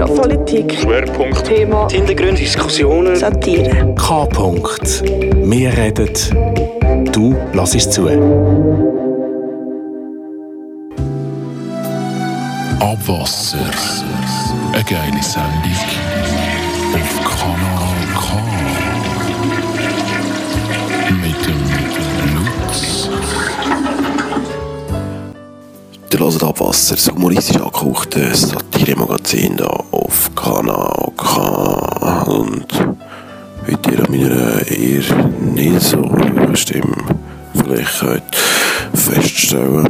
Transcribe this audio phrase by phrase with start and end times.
[0.00, 3.94] Wirtschaft, Politik, Schwerpunkt, Thema, Hintergründe, Diskussionen, Satire.
[3.96, 4.24] K.
[4.24, 5.02] -Punkt.
[5.04, 6.08] Wir reden,
[7.12, 8.08] du lass es zu.
[12.80, 13.58] Abwasser.
[14.72, 15.76] Eine geile Sendung
[16.94, 17.89] auf Kanal
[26.12, 32.22] Der hört Abwasser, das humoristisch angehauchte Satire-Magazin hier auf Kanal K.
[32.26, 32.66] Und
[33.64, 36.96] heute ihr an meiner eher nicht so ruhigen Stimme
[37.54, 38.36] vielleicht könnt
[38.92, 39.88] feststellen,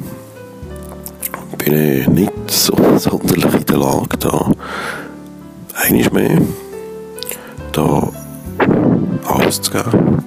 [1.57, 4.51] bin ich nicht so sonderlich in der Lage, da
[5.75, 6.43] eigentlich mehr
[7.73, 8.09] da
[9.27, 10.23] alles zu geben.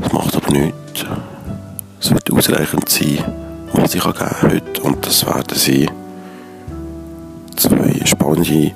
[0.00, 1.04] Das macht aber nichts.
[2.00, 3.45] Es wird ausreichend sein,
[3.76, 4.82] was ich geben kann heute.
[4.82, 5.88] Und das werden sie
[7.56, 8.72] zwei spannende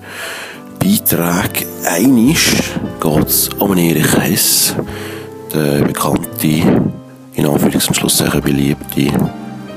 [0.78, 1.66] Beiträge.
[1.84, 4.75] Einisch geht es um Erich Hess,
[5.52, 6.47] der bekannte,
[7.34, 9.12] in Anführungs- und Schlusszeichen beliebte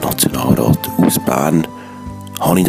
[0.02, 1.67] Nationalrat aus Bern,
[2.39, 2.67] habe ich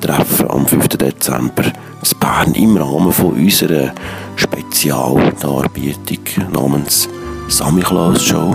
[0.00, 0.88] treffen am 5.
[0.88, 3.92] Dezember in Bern im Rahmen von unserer
[4.36, 7.08] Spezialdarbietung namens
[7.48, 8.54] Sammy Klaus Show.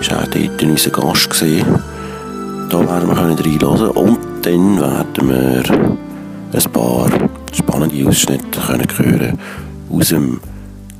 [0.00, 1.64] Ist auch dort unser Gast gesehen.
[2.70, 5.62] Da werden wir können reinhören und dann werden wir
[6.52, 7.08] ein paar
[7.52, 9.38] spannende Ausschnitte können hören
[9.90, 10.40] aus dem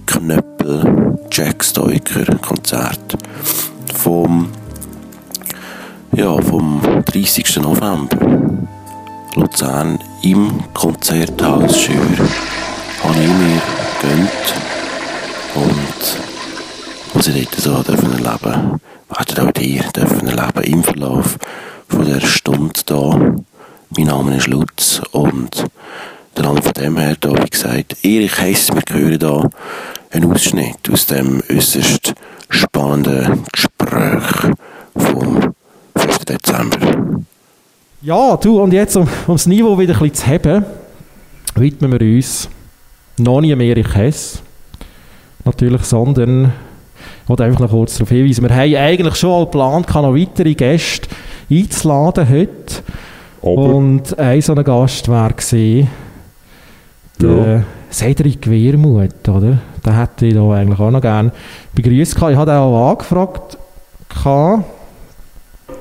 [0.06, 3.16] Knöppel Jack Stoiker Konzert
[3.94, 4.48] vom
[6.16, 7.56] ja, vom 30.
[7.56, 8.18] November.
[9.34, 11.96] Luzern im Konzerthaus Schür
[13.02, 13.60] habe ich mir
[14.00, 14.54] gegönnt
[15.56, 16.18] und
[17.14, 18.80] was ich dort so erleben
[19.18, 21.38] werdet auch ihr dürfen erleben im Verlauf
[21.88, 23.34] von der Stunde da.
[23.96, 25.64] Mein Name ist Lutz und
[26.36, 29.48] der Name von dem her da, wie gesagt, Erich Hess, wir hören da
[30.10, 32.14] einen Ausschnitt aus dem äußerst
[32.48, 34.52] spannenden Gespräch
[34.96, 35.54] vom
[35.96, 36.18] 5.
[36.24, 37.22] Dezember.
[38.02, 40.64] Ja, du, und jetzt, um, um das Niveau wieder ein bisschen zu haben,
[41.54, 42.48] widmen wir uns
[43.18, 44.42] noch nie mehr Erich Hess.
[45.44, 46.52] Natürlich, sondern
[47.26, 51.08] wollte einfach noch kurz darauf hinweisen, wir haben eigentlich schon geplant, noch weitere Gäste
[51.50, 52.82] einzuladen heute.
[53.40, 55.88] Aber Und ein so ein Gast war gesehen,
[57.20, 59.58] der Cedric Wehrmuth, oder?
[59.84, 61.30] Den hätte ich da eigentlich auch noch gerne
[61.74, 62.16] begrüßt.
[62.16, 63.58] Ich hatte auch angefragt.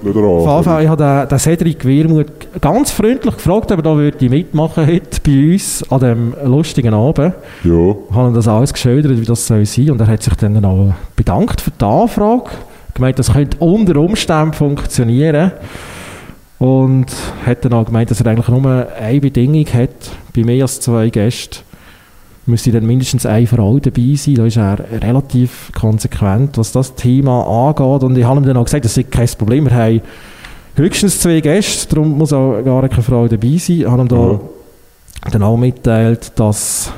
[0.04, 0.82] Nicht an.
[0.82, 5.20] Ich habe den, den Cedric Wehrmuth ganz freundlich gefragt, ob er da würde mitmachen heute
[5.26, 7.34] bei uns an diesem lustigen Abend.
[7.64, 10.36] Ja, Ich habe ihm das alles geschildert, wie das soll sein und er hat sich
[10.36, 12.52] dann auch bedankt für die Anfrage.
[12.94, 15.52] Gemeint, das könnte unter Umständen funktionieren.
[16.60, 17.08] Und
[17.46, 19.90] hat dann auch gemeint, dass er eigentlich nur eine Bedingung hat,
[20.34, 21.58] bei mehr als zwei Gästen
[22.46, 24.36] müsste dann mindestens eine Frau dabei sein.
[24.36, 28.04] Da ist er relativ konsequent, was das Thema angeht.
[28.04, 29.66] Und ich habe ihm dann auch gesagt, das ist kein Problem.
[29.66, 30.02] Wir haben
[30.76, 33.78] höchstens zwei Gäste, darum muss auch gar keine Frau dabei sein.
[33.82, 34.40] Ich habe ihm da Ja.
[35.32, 36.92] dann auch mitteilt, dass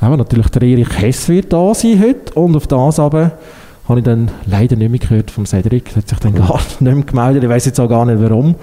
[0.00, 2.32] eben, natürlich der Erich Hess wird da sein heute.
[2.38, 3.32] Und auf das aber
[3.88, 5.90] habe ich dann leider nicht mehr gehört vom Cedric.
[5.92, 7.42] Er hat sich dann gar nicht mehr gemeldet.
[7.44, 8.54] Ich weiß jetzt auch gar nicht warum.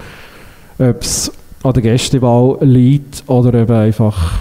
[0.78, 1.30] Ob es
[1.62, 4.32] an der Gästewahl liegt oder ob einfach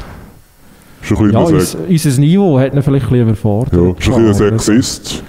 [1.12, 3.74] ist ein ja, uns, unser Niveau hat ihn vielleicht ein bisschen überfordert.
[3.74, 5.24] ja, ist ein bisschen ein Sexist.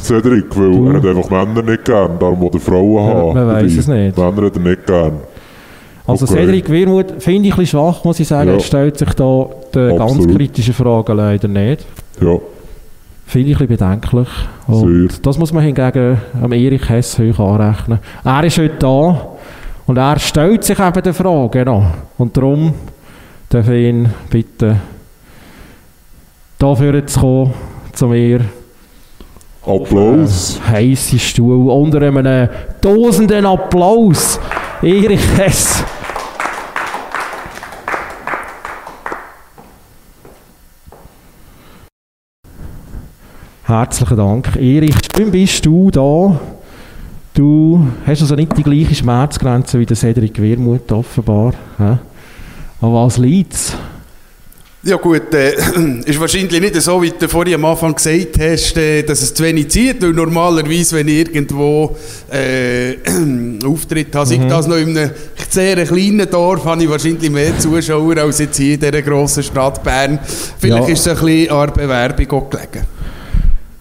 [0.00, 0.88] Cedric, weil Du.
[0.90, 3.26] er hat einfach Männer nicht gern, darum will er Frauen Ja, haben.
[3.34, 3.64] man dabei.
[3.64, 4.16] es nicht.
[4.16, 5.12] Männer hat er nicht gern.
[6.06, 6.34] Also Okay.
[6.36, 8.48] Cedric Wermuth finde ich ein bisschen schwach, muss ich sagen.
[8.50, 8.54] Ja.
[8.56, 11.84] Er stellt sich da die ganz kritischen Fragen leider nicht.
[12.20, 12.36] Ja,
[13.28, 14.28] Finde ich ein bisschen bedenklich.
[14.68, 15.20] Und Sehr.
[15.22, 17.98] das muss man hingegen am Erich Hess hoch anrechnen.
[18.22, 19.26] Er ist heute da
[19.88, 21.86] und er stellt sich eben die Fragen noch.
[22.18, 22.72] Und darum
[23.56, 24.78] darf ich ihn bitten,
[26.58, 27.54] dafür zu kommen,
[27.94, 28.40] zu mir
[29.64, 30.60] Applaus.
[30.68, 32.50] heissen Stuhl unter einem
[32.82, 34.38] tosenden Applaus.
[34.82, 35.82] Erich Hess.
[43.64, 44.54] Herzlichen Dank.
[44.56, 46.38] Erich, schön bist du da.
[47.32, 51.54] Du hast also nicht die gleiche Schmerzgrenze wie der Cedric Wermuth offenbar.
[51.78, 51.96] hä?
[52.80, 53.56] An was liegt
[54.84, 55.54] Ja gut, äh,
[56.04, 59.42] ist wahrscheinlich nicht so, wie du vorhin am Anfang gesagt hast, äh, dass es zu
[59.42, 61.96] wenig zieht, weil normalerweise, wenn ich irgendwo
[62.30, 62.96] äh,
[63.66, 65.10] Auftritt habe, sei das noch in einem
[65.48, 69.82] sehr kleinen Dorf, habe ich wahrscheinlich mehr Zuschauer als jetzt hier in dieser grossen Stadt
[69.82, 70.18] Bern.
[70.58, 70.92] Vielleicht Ja.
[70.92, 72.84] ist es ein bisschen an der Bewerbung auch gelegen.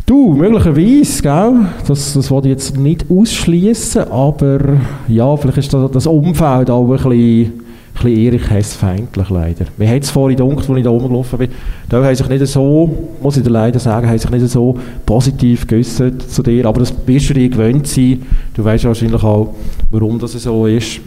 [0.08, 1.54] Du, möglicherweise, gell?
[1.88, 4.60] Das, das wollte ich jetzt nicht ausschließen, aber
[5.08, 7.65] ja, vielleicht ist das, das Umfeld auch ein bisschen
[7.96, 9.66] bisschen Erich Hess feindlich leider.
[9.78, 11.50] Wir haben es vorhin gedacht, als ich da rumgelaufen bin,
[11.90, 15.66] da haben sich nicht so, muss ich dir leider sagen, haben sich nicht so positiv
[15.68, 18.24] geäußert zu dir, aber das wirst du dir gewöhnt sein.
[18.54, 19.56] Du weißt wahrscheinlich auch,
[19.90, 21.00] warum das so ist.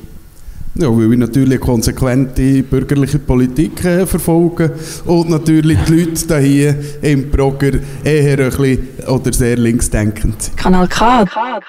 [0.74, 4.74] Ja, weil ich natürlich eine konsequente bürgerliche Politik äh, verfolge
[5.06, 10.56] und natürlich die Leute hier im Progrer eher ein bisschen oder sehr linksdenkend sind.
[10.56, 11.24] Kanal K.
[11.24, 11.60] Kanal,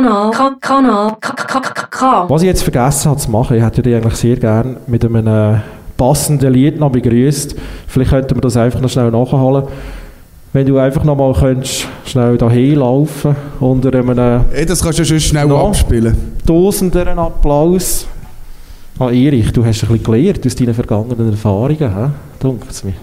[0.00, 2.24] Kanal, Ka- Kanal, Ka- Ka- Ka-.
[2.30, 5.26] Was ich jetzt vergessen habe zu machen, ich hätte dich eigentlich sehr gerne mit einem
[5.26, 5.58] äh,
[5.98, 7.54] passenden Lied noch begrüßt.
[7.86, 9.64] Vielleicht könnten wir das einfach noch schnell nachholen.
[10.54, 15.04] Wenn du einfach noch mal könntest, schnell dahin laufen unter einem Hey, das kannst du
[15.04, 16.16] schon schnell abspielen.
[16.46, 18.06] tausenderen Applaus.
[18.98, 22.10] Ah, Erich, du hast ein bisschen gelernt aus deinen vergangenen Erfahrungen, hä?
[22.40, 22.94] Dunkelt's mir.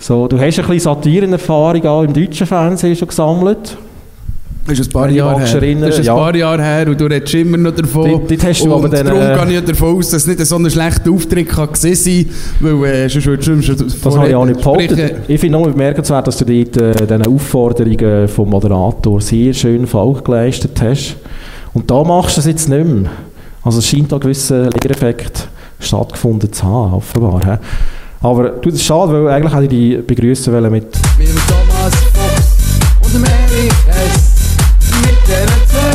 [0.00, 3.76] So, du hast ein bisschen Satirenerfahrung auch im deutschen Fernsehen schon gesammelt.
[4.66, 5.54] Das ist ein paar Jahre her.
[5.62, 6.14] erinnern, das ist ein ja.
[6.14, 8.10] paar Jahre her und du redest immer noch davon.
[8.10, 10.26] Dort- dort hast du und aber dann, darum äh, gehe ich davon aus, dass es
[10.26, 12.26] nicht so ein schlechter Auftritt kann gewesen sein
[12.60, 15.16] weil äh, sonst würdest du schon Das habe ich auch nicht behauptet.
[15.28, 20.22] Ich finde nur bemerkenswert, dass du dort äh, diesen Aufforderungen vom Moderator sehr schön Folge
[20.22, 21.16] geleistet hast.
[21.74, 23.10] Und da machst du es jetzt nicht mehr.
[23.62, 25.46] Also es scheint da ein gewisser Lehreffekt
[25.78, 27.40] stattgefunden zu haben, offenbar.
[27.44, 27.58] hä?
[28.22, 30.86] Aber du, das ist schade, weil eigentlich hätte ich dich begrüßen wollen mit
[31.18, 33.43] Mit Thomas Fuchs und dem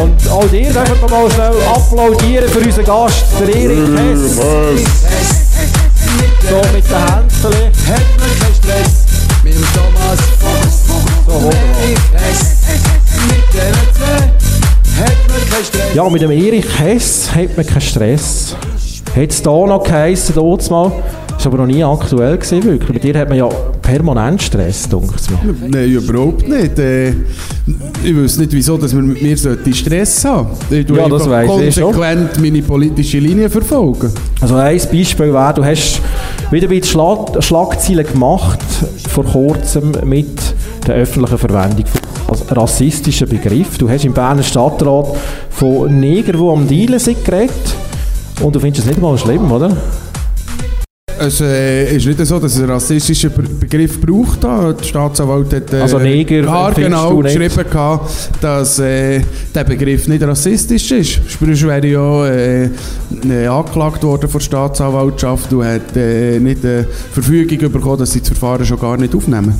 [0.01, 4.35] Und all dir dürfen wir mal schnell applaudieren für unseren Gast, der Erich Hess.
[6.49, 7.73] So mit den Händen.
[7.87, 9.05] hat man keinen Stress.
[9.43, 10.87] Mit dem Thomas Fuchs
[11.27, 11.51] So,
[12.07, 12.59] Stress.
[15.93, 18.55] Ja, mit dem Erich Hess hat man keinen Stress.
[19.15, 20.91] Hat es da noch geheissen, dort mal.
[21.39, 22.89] Ist aber noch nie aktuell gewesen, wirklich.
[22.91, 23.47] Mit dir hat man ja
[23.81, 25.71] permanent Stress, denke ich.
[25.73, 26.77] Nein, überhaupt nicht.
[26.77, 27.11] Äh,
[28.03, 30.75] ich weiß nicht, wieso dass man mit mir Stress haben sollte.
[30.75, 31.93] Ich Ja, das weiss ich schon.
[31.93, 34.11] konsequent meine politische Linie verfolgen.
[34.41, 36.01] Also ein Beispiel wäre, du hast
[36.51, 38.59] wieder ein bisschen Schlag Schlagzeilen gemacht,
[39.07, 40.27] vor kurzem mit
[40.87, 43.77] der öffentlichen Verwendung von als rassistischen Begriff.
[43.77, 45.07] Du hast im Berner Stadtrat
[45.51, 47.53] von Neger, die am Dealen sind, geredet.
[48.41, 49.71] Und du findest es nicht mal schlimm, oder?
[51.21, 54.43] Es äh, ist nicht so, dass es einen rassistischen Be- Begriff braucht.
[54.43, 54.71] Da.
[54.73, 57.37] Die Staatsanwalt hat äh, Also Neger findest du nicht?
[57.39, 58.11] geschrieben, gehabt,
[58.41, 59.21] dass äh,
[59.53, 61.19] der Begriff nicht rassistisch ist.
[61.27, 62.69] Sprich, wäre ja äh,
[63.29, 68.19] äh, angeklagt worden von der Staatsanwaltschaft und hat äh, nicht eine Verfügung bekommen, dass sie
[68.19, 69.53] das Verfahren schon gar nicht aufnehmen.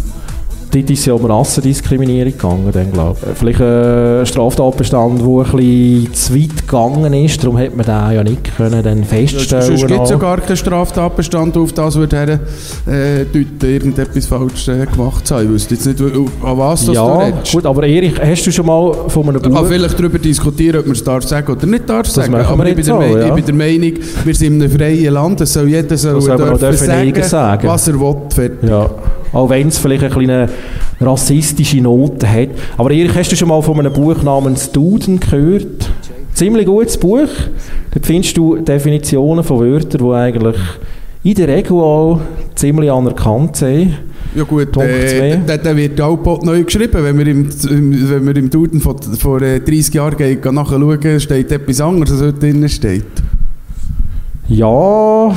[0.72, 3.38] Dort ist es ja um Rassendiskriminierung gegangen, dann, glaube ich.
[3.38, 8.16] Vielleicht äh, ein Straftatbestand, der ein bisschen zu weit gegangen ist, darum hätte man den
[8.16, 10.20] ja nicht können dann feststellen gibt es ja noch.
[10.22, 12.40] gar keinen Straftatbestand, auf das würde
[12.88, 15.46] äh, deuten, irgendetwas falsch äh, gemacht haben.
[15.46, 17.52] Ich wüsste jetzt nicht, an was das Ja, redest.
[17.52, 20.86] gut, aber Erich, hast du schon mal von einem Man kann vielleicht darüber diskutieren, ob
[20.86, 22.34] man es darf sagen oder nicht darf sagen.
[22.36, 23.28] Aber ich bin, Me- ja.
[23.28, 26.20] ich bin der Meinung, wir sind in einem freien Land, es soll jeder soll
[26.90, 27.68] eigen sagen.
[27.68, 28.16] was er will.
[28.30, 28.70] Fertig.
[28.70, 28.90] Ja,
[29.34, 30.50] auch wenn es vielleicht eine kleine
[31.02, 32.50] rassistische Note hat.
[32.78, 35.90] Aber Erich, hast du schon mal von einem Buch namens Duden gehört?
[36.34, 37.28] Ziemlich gutes Buch.
[37.92, 40.56] Dort findest du Definitionen von Wörtern, die eigentlich
[41.24, 42.22] in der Regel auch
[42.56, 43.94] ziemlich anerkannt sind.
[44.36, 47.04] Ja gut, äh, der, der wird auch bald neu geschrieben.
[47.04, 50.56] Wenn wir im, im- wenn wir im Duden von, vor äh, 30 Jahren gehen, gehen
[50.56, 53.04] nachschauen, steht etwas anderes, als dort drin steht.
[54.48, 55.36] Ja,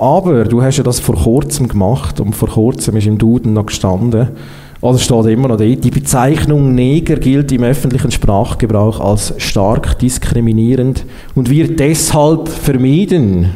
[0.00, 3.66] aber du hast ja das vor kurzem gemacht und vor kurzem ist im Duden noch
[3.66, 4.28] gestanden,
[4.80, 11.04] oder steht immer noch dort, die Bezeichnung Neger gilt im öffentlichen Sprachgebrauch als stark diskriminierend
[11.34, 13.50] und wird deshalb vermieden.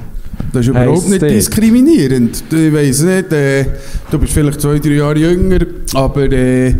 [0.52, 1.32] Das ist überhaupt Heisst nicht dort.
[1.32, 2.44] diskriminierend.
[2.52, 3.64] Ich weiss nicht, äh,
[4.10, 5.60] du bist vielleicht zwei, drei Jahre jünger,
[5.94, 6.74] aber äh,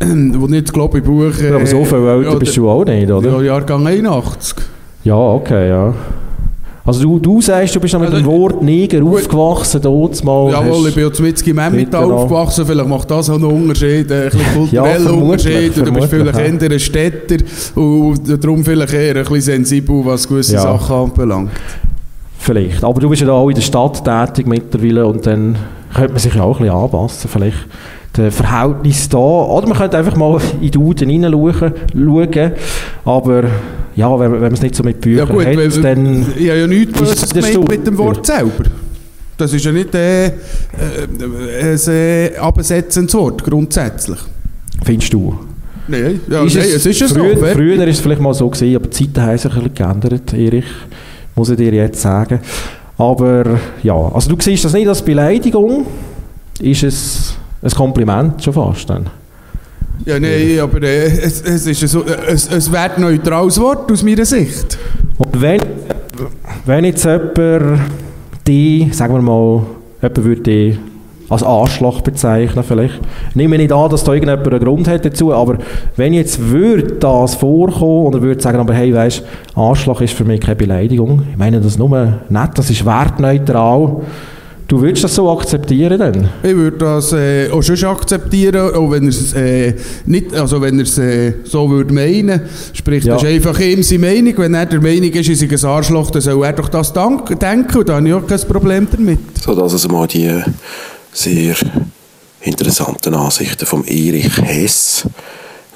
[0.00, 1.32] wo nicht, glaube ich, Buch...
[1.42, 3.30] Äh, aber so viel älter ja, bist du auch nicht, oder?
[3.32, 4.54] Ja, Jahrgang 81.
[5.02, 5.94] Ja, okay, ja.
[6.88, 9.18] Also du, du sagst, du bist noch mit Also, dem Wort Neger gut.
[9.20, 10.50] aufgewachsen, dort mal.
[10.50, 14.24] Jawohl, ich bin ja mit im Emmental aufgewachsen, vielleicht macht das auch einen Unterschied, äh,
[14.24, 14.40] ein bisschen
[14.72, 15.86] Ja, kultureller vermutlich, Unterschied.
[15.86, 17.36] Du bist vielleicht eher ein Städter
[17.74, 20.60] und darum vielleicht eher ein bisschen sensibel, was gewisse Ja.
[20.62, 21.50] Sachen anbelangt.
[22.38, 22.82] Vielleicht.
[22.82, 25.56] Aber du bist ja da auch in der Stadt tätig mittlerweile und dann
[25.94, 27.30] könnte man sich ja auch ein bisschen anpassen.
[27.30, 27.66] Vielleicht
[28.30, 29.18] Verhältnis da.
[29.18, 31.54] Oder man könnte einfach mal in die Duden hineinschauen.
[31.94, 32.52] schauen.
[33.04, 33.44] Aber
[33.98, 36.26] ja, wenn, man- wenn man es nicht so mit Ja Büchern gut, hat, weil, dann...
[36.38, 38.64] ich habe ja nichts ist Böses das gemeint mit dem Wort selber.
[39.36, 40.30] Das ist ja nicht äh, äh,
[41.62, 44.18] ein äh, absetzendes Wort, grundsätzlich.
[44.84, 45.36] Findest du?
[45.88, 47.14] Nein, ja, Ist nein es ist ja so.
[47.14, 47.56] früher, fertig.
[47.56, 50.32] früher ist es vielleicht mal so gewesen, aber die Zeiten haben sich ein bisschen geändert,
[50.32, 50.64] Erich.
[51.34, 52.40] Muss ich dir jetzt sagen.
[52.98, 55.86] Aber ja, also du siehst das nicht als Beleidigung.
[56.60, 59.06] Ist es ein Kompliment schon fast dann?
[60.06, 64.24] Ja, nein, aber äh, es, es ist ein, so- ein, ein wertneutrales Wort aus meiner
[64.24, 64.78] Sicht.
[65.18, 65.60] Und wenn,
[66.64, 67.80] wenn jetzt jemand
[68.46, 69.62] die, sagen wir mal,
[70.00, 70.78] jemand würde die
[71.28, 73.00] als Arschloch bezeichnen vielleicht.
[73.34, 75.58] Nehme ich nicht an, dass da irgendjemand einen Grund hat dazu, aber
[75.96, 79.22] wenn jetzt würde das vorkommen und er würde sagen, aber hey, weißt,
[79.54, 81.22] Arschloch ist für mich keine Beleidigung.
[81.30, 81.90] Ich meine das nur
[82.30, 83.96] nett, das ist wertneutral.
[84.68, 86.28] Du würdest das so akzeptieren dann?
[86.42, 90.78] Ich würde das äh, auch schon akzeptieren, auch wenn er es äh, nicht, also wenn
[90.78, 92.42] er es äh, so würde meinen.
[92.74, 93.14] Sprich, Ja.
[93.14, 94.34] das ist einfach ihm seine Meinung.
[94.36, 97.40] Wenn er der Meinung ist, ich sei ein Arschloch, dann soll er doch das dank
[97.40, 99.18] denken und da habe ich auch kein Problem damit.
[99.42, 100.38] So, das also mal die
[101.14, 101.56] sehr
[102.42, 105.04] interessanten Ansichten vom Erich Hess.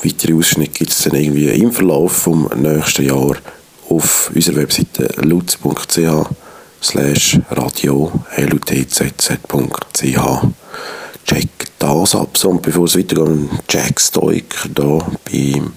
[0.05, 3.37] Weitere Ausschnitte gibt es dann irgendwie im Verlauf vom nächsten Jahr
[3.89, 5.99] auf unserer Webseite lutz.ch
[6.83, 10.19] slash radio lutzz.ch
[11.25, 11.49] Check
[11.79, 12.37] das ab.
[12.37, 14.99] So, und bevor es weitergeht, Jack Stoiker da
[15.31, 15.73] beim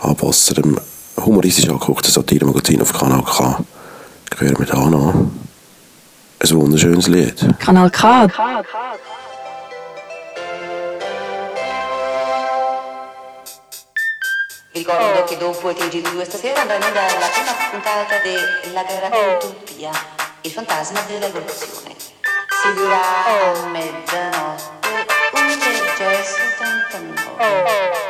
[0.00, 0.80] Abwasser, dem
[1.24, 3.64] humoristisch angeguckten Satire-Magazin auf Kanal K.
[4.38, 5.14] Hören wir da noch
[6.40, 7.34] ein wunderschönes Lied.
[7.58, 8.28] Kanal K.
[14.72, 19.44] Vi ricordo che dopo i TG2 stasera andrà in onda la prima puntata della Grande
[19.44, 19.90] Utopia,
[20.42, 21.94] il fantasma dell'evoluzione.
[22.62, 24.78] Seguirà a mezzanotte
[25.32, 28.07] un leggero 79.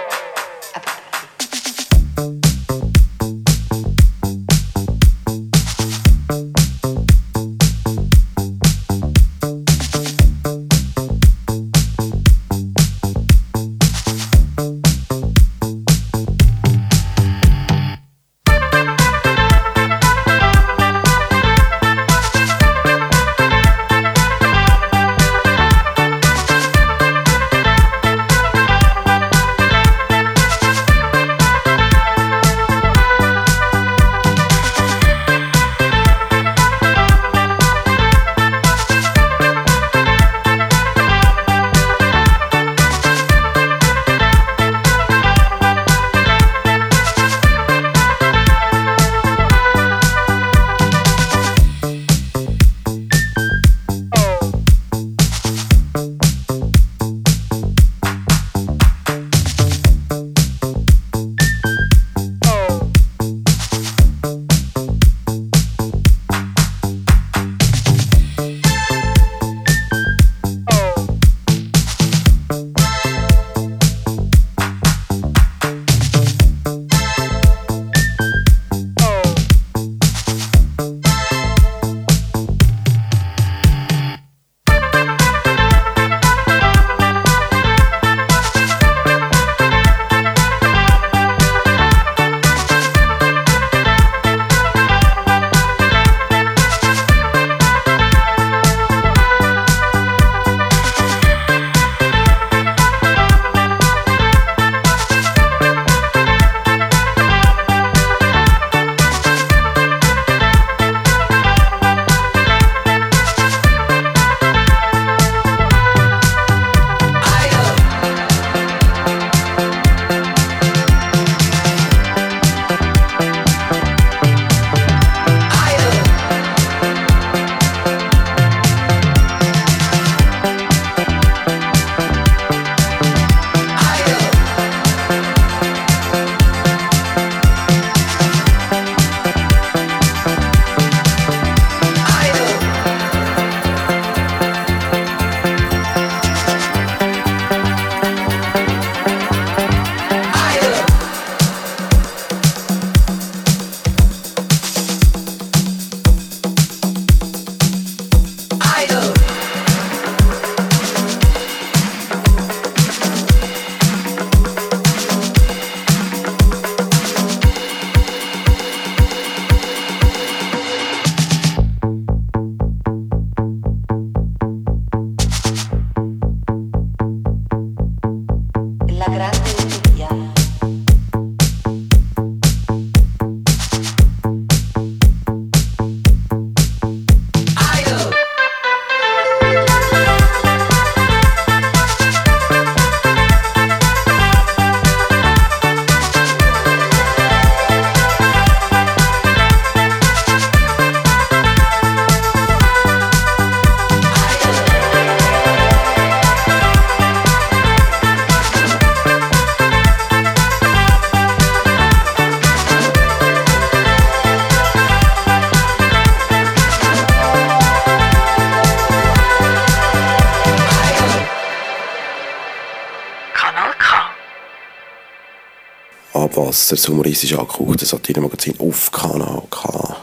[226.58, 229.96] Abwasser, das humoristisch angehauchte Satire-Magazin auf Kanal K.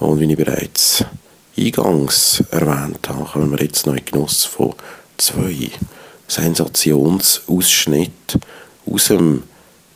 [0.00, 1.04] Und wie ich bereits
[1.56, 4.74] eingangs erwähnt habe, kommen wir jetzt noch in Genuss von
[5.18, 5.70] zwei
[6.26, 8.40] Sensationsausschnitten
[8.86, 9.44] aus dem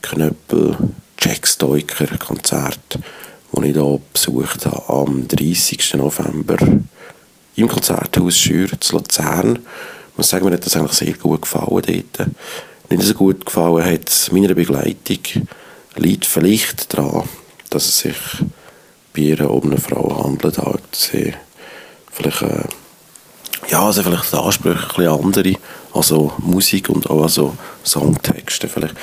[0.03, 0.77] Knöppel
[1.21, 3.01] Jack Stoiker Konzert,
[3.53, 5.95] das ich hier besucht habe am 30.
[5.95, 6.59] November
[7.57, 9.59] im Konzerthaus Schür zu Luzern.
[10.13, 12.29] Ich muss sagen, mir hat das eigentlich sehr gut gefallen dort.
[12.89, 15.19] Nicht so gut gefallen hat es meiner Begleitung
[15.97, 17.29] liegt vielleicht daran,
[17.71, 18.17] dass es sich
[19.15, 21.35] bei ihr um eine Frau handelt, halt sie
[22.11, 22.65] vielleicht, äh,
[23.69, 25.55] ja, also vielleicht die Ansprüche ein andere,
[25.93, 28.95] also Musik und auch also Songtexte vielleicht.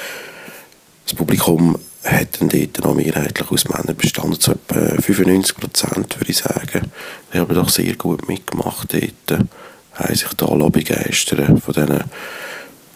[1.05, 6.31] Das Publikum hat dann dort noch mehrheitlich aus Männern bestanden, so etwa 95 Prozent, würde
[6.31, 6.91] ich sagen.
[7.33, 9.41] Die haben doch sehr gut mitgemacht dort,
[9.93, 12.03] haben sich da begeistern von diesen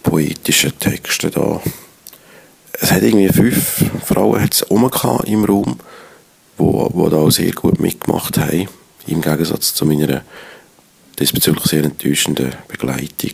[0.04, 1.62] poetischen Texten da.
[2.80, 5.80] Es hat irgendwie fünf Frauen hat's im Raum,
[6.58, 8.68] wo, wo da auch sehr gut mitgemacht haben,
[9.08, 10.24] im Gegensatz zu meiner
[11.20, 13.34] diesbezüglich sehr enttäuschenden Begleitung.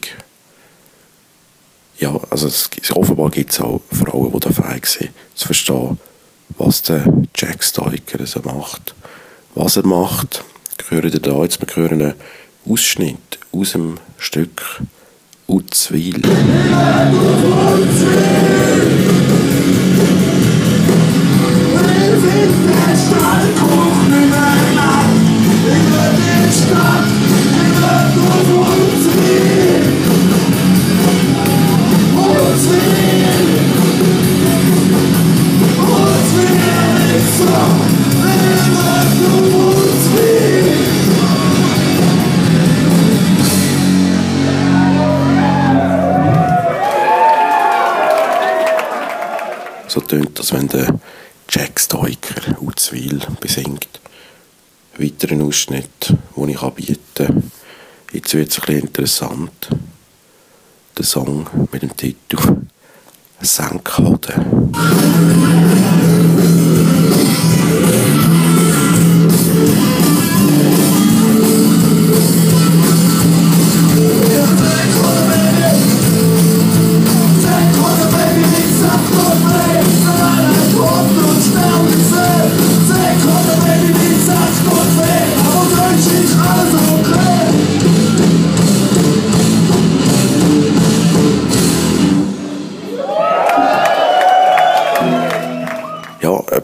[1.97, 5.99] Ja, also es, offenbar gibt es auch Frauen, die da fähig sind, zu verstehen,
[6.57, 8.93] was der Jack Stoiker so macht.
[9.55, 10.43] Was er macht,
[10.89, 12.13] hören ihr da jetzt, wir hören einen
[12.67, 14.81] Ausschnitt aus dem Stück
[15.49, 16.21] Uzwil.
[49.99, 50.97] So tönt das, wenn der
[51.49, 53.99] Jack Stoiker Uzwil besingt.
[54.97, 57.51] Weiteren Ausschnitt, den ich anbieten kann.
[58.13, 59.69] Jetzt wird es ein bisschen interessant.
[60.97, 62.37] Der Song mit dem Titel
[63.41, 64.35] Senkhode.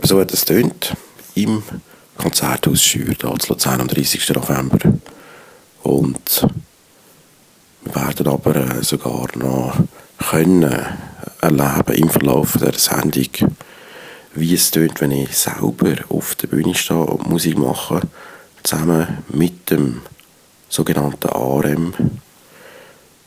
[0.06, 0.96] So hat es tönt
[1.34, 1.64] im
[2.18, 4.30] Konzerthaus Schür, hier zu Luzern am 30.
[4.36, 4.94] November.
[5.82, 6.48] Und
[7.84, 9.76] wir werden aber äh, sogar noch
[10.30, 10.86] können
[11.42, 13.30] erleben im Verlauf der Sendung,
[14.36, 18.02] wie es tönt, wenn ich selber auf der Bühne stehe und Musik mache,
[18.64, 20.02] zusammen mit dem
[20.70, 21.94] sogenannten ARM.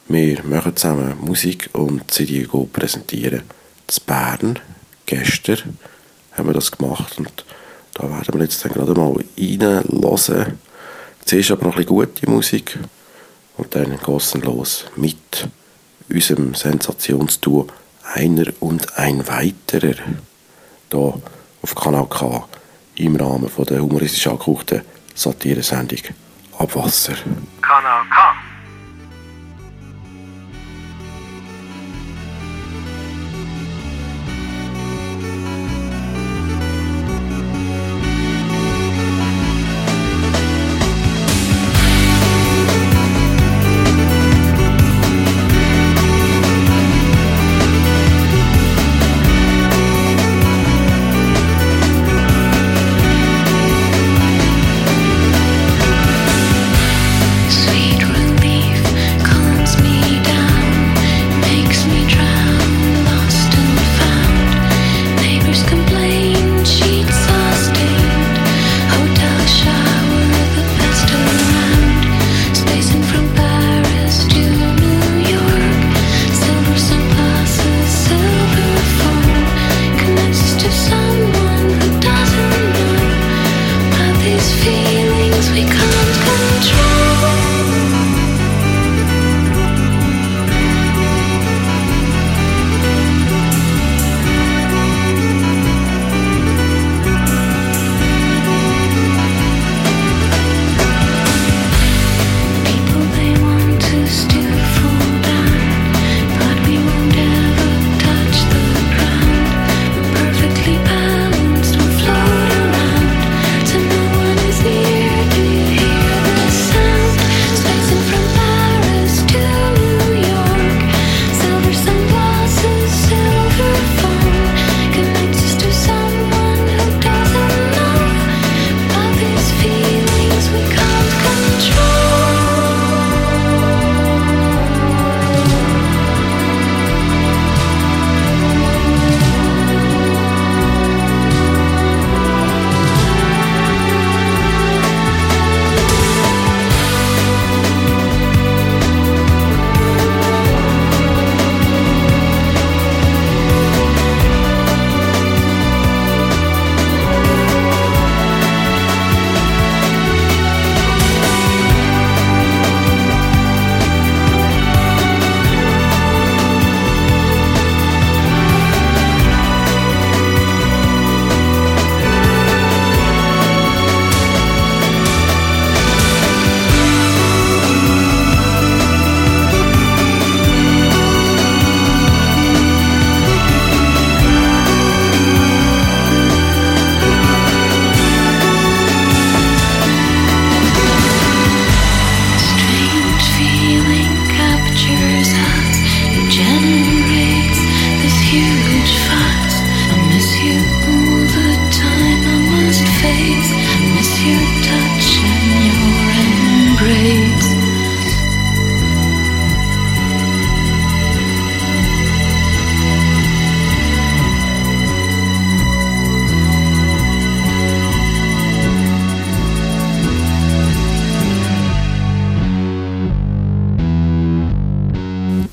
[0.06, 2.04] Wir machen zusammen Musik und
[2.48, 3.42] go präsentieren.
[3.88, 4.60] zu Bern,
[5.06, 5.76] gestern,
[6.38, 7.44] haben wir das gemacht und
[7.94, 10.58] da werden wir jetzt dann gerade mal reinhören.
[11.24, 12.78] Zuerst aber noch ein bisschen gute Musik
[13.56, 15.48] und dann geht es los mit
[16.08, 17.66] unserem Sensationsduo
[18.14, 19.96] Einer und ein Weiterer
[20.90, 21.14] hier
[21.62, 22.48] auf Kanal K
[22.96, 24.82] im Rahmen von der humoristisch angehauchten
[25.14, 25.98] Satire-Sendung
[26.58, 27.14] Abwasser.
[27.60, 28.27] Kanal K.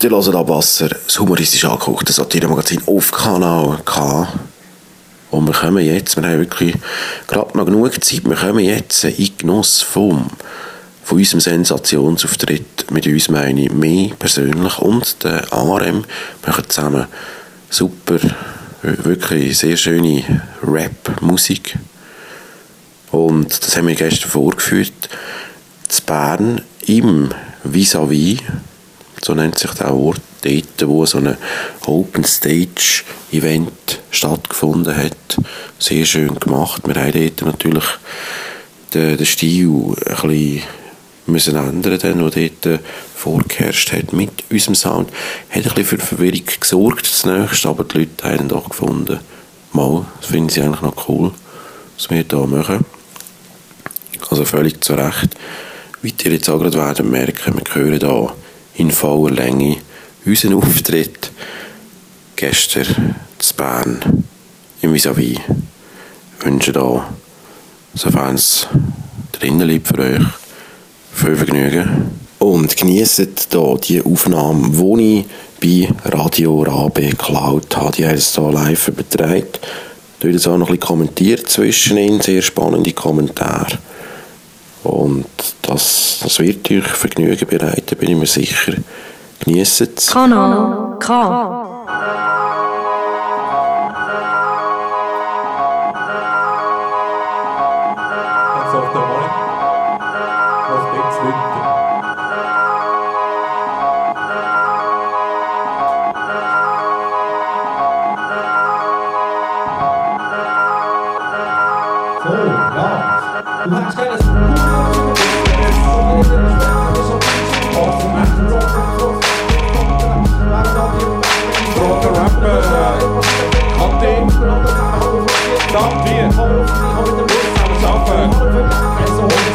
[0.05, 4.27] Ihr hört Abwasser, das humoristisch angehauchte Satire-Magazin auf Kanal K.
[5.31, 6.75] Und wir kommen jetzt, wir haben wirklich
[7.25, 10.27] gerade noch genug Zeit, wir kommen jetzt in Genuss vom,
[11.03, 16.05] von unserem Sensationsauftritt mit uns, meine ich, mir persönlich und der ARM.
[16.43, 17.07] Wir machen zusammen
[17.71, 18.19] super,
[18.83, 20.23] wirklich sehr schöne
[20.61, 21.79] Rap-Musik.
[23.09, 25.09] Und das haben wir gestern vorgeführt.
[25.87, 27.29] zu Bern im
[27.63, 28.41] Vis-à-vis,
[29.25, 31.35] so nennt sich der Ort, dort, wo so ein
[31.87, 35.37] Open Stage Event stattgefunden hat.
[35.79, 36.83] Sehr schön gemacht.
[36.85, 37.85] Wir haben dort natürlich
[38.93, 40.61] den, den Stil ein bisschen
[41.25, 42.81] müssen ändern, der dort
[43.15, 45.09] vorgeherrscht hat mit unserem Sound.
[45.49, 49.19] Hat ein bisschen für Verwirrung gesorgt zunächst, aber die Leute haben doch gefunden,
[49.73, 51.31] mal, das finden sie eigentlich noch cool,
[51.97, 52.85] was wir hier machen.
[54.29, 55.31] Also völlig zu Recht.
[56.03, 58.35] Wie ihr jetzt auch gerade werden merken, wir hören hier
[58.77, 59.77] in voller Länge
[60.25, 61.31] unseren Auftritt
[62.35, 64.23] gestern zu Bern
[64.81, 65.39] im Vis-a-vis.
[66.39, 67.07] Ich wünsche da,
[67.93, 68.67] sofern es
[69.31, 70.21] drinnen liegt für euch,
[71.13, 72.11] viel Vergnügen.
[72.39, 74.69] Und genießt hier die Aufnahme,
[75.61, 77.91] die ich bei Radio Rabe geklaut habe.
[77.93, 79.47] Die es hier live übertragen.
[80.19, 83.77] Da wird es auch noch ein bisschen kommentiert zwischen ihnen, sehr spannende Kommentare.
[84.85, 85.25] Und
[85.63, 88.73] das, das wird euch Vergnügen bereiten, bin ich mir sicher.
[89.39, 90.07] Genießt es.
[90.07, 92.34] Kanal K.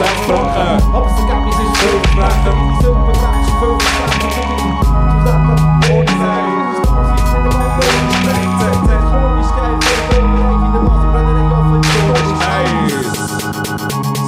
[0.04, 0.94] zijn vlaggen.
[0.94, 2.76] Op zijn kapjes is veel vragen.
[2.80, 4.78] Zullen we graag veel vragen doen?
[5.24, 6.58] Laat dat mooi zijn.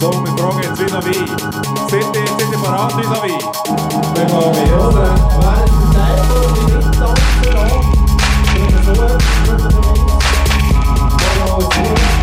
[0.00, 1.16] Zo'n gebroken vis-à-vis.
[1.86, 3.44] Zit dit, zit dit paraat vis-à-vis.
[4.14, 5.14] Dan gaan we horen.
[5.40, 7.66] Waar is de tijd voor die niet dansen?
[8.54, 11.58] Ik ben zo erg, ik ben zo
[11.90, 12.21] erg.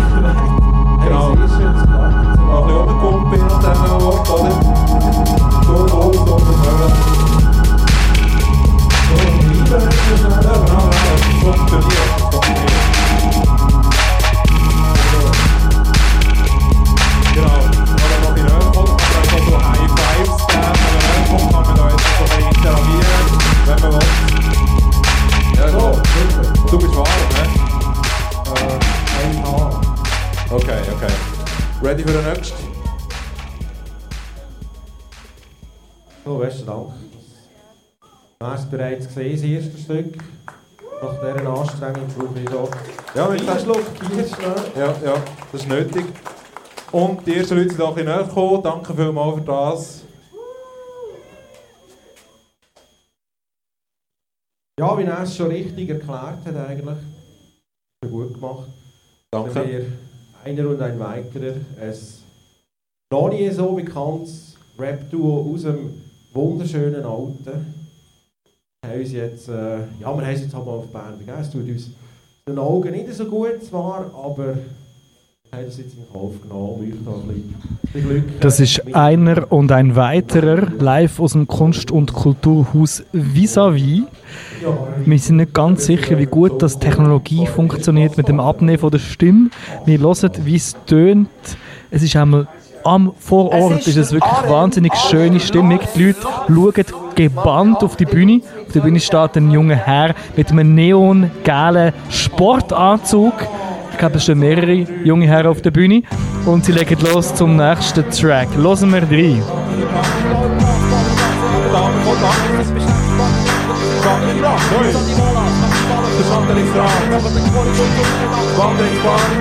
[0.00, 0.49] Noch
[39.20, 40.16] 2, das erste Stück.
[41.02, 42.70] Nach dieser Anstrengung brauche ich so.
[43.14, 44.26] Ja, mit einem Schluck Bier.
[44.76, 46.06] Ja, ja, das ist nötig.
[46.90, 48.62] Und die ersten Leute sind auch ein näher gekommen.
[48.62, 50.02] Danke vielmals für das.
[54.78, 56.98] Ja, wie er es schon richtig erklärt hat, eigentlich.
[58.10, 58.68] Gut gemacht.
[59.30, 59.68] Danke.
[59.68, 59.86] Wir
[60.44, 61.56] einer und ein weiterer.
[61.78, 61.94] Ein
[63.12, 66.02] noch nie so bekanntes Rap-Duo aus dem
[66.32, 67.79] wunderschönen Alten.
[68.82, 71.36] Wir haben uns jetzt, äh, ja, wir haben es jetzt halt mal auf Bern begeben.
[71.38, 71.90] Es tut uns
[72.48, 76.80] den Augen nicht so gut zwar, aber wir haben es jetzt in Kauf genommen, um
[76.80, 77.44] euch da ein
[77.92, 84.04] bisschen, Glück Das ist einer und ein weiterer live aus dem Kunst- und Kulturhaus Vis-à-vis.
[85.04, 88.98] Wir sind nicht ganz sicher, wie gut das Technologie funktioniert mit dem Abnehmen von der
[88.98, 89.50] Stimme.
[89.84, 91.28] Wir hören, wie es tönt.
[91.90, 92.48] Es ist einmal
[92.82, 95.80] am vor Ort ist es wirklich wahnsinnig schöne Stimmung.
[95.94, 98.40] Die Leute schauen gebannt auf die Bühne.
[98.66, 103.34] Auf der Bühne steht ein junger Herr mit einem neongelben Sportanzug.
[103.92, 106.02] Ich glaube, es stehen mehrere junge Herren auf der Bühne.
[106.46, 108.48] Und sie legen los zum nächsten Track.
[108.56, 109.42] Hören wir rein.
[115.90, 117.02] De man die ik draag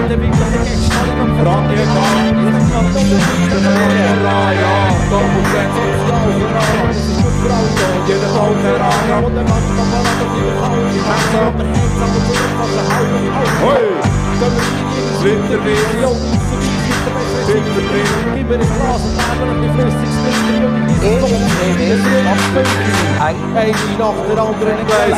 [0.07, 2.17] De ik de Brand de kan
[3.49, 4.75] De mooie raja
[5.09, 5.61] de moet de
[8.07, 8.71] Je de grote de
[15.47, 15.53] de
[18.47, 19.07] de is glas de
[19.39, 19.97] de de fles de
[21.77, 22.53] de de nacht
[24.35, 25.17] de andere en ik blijf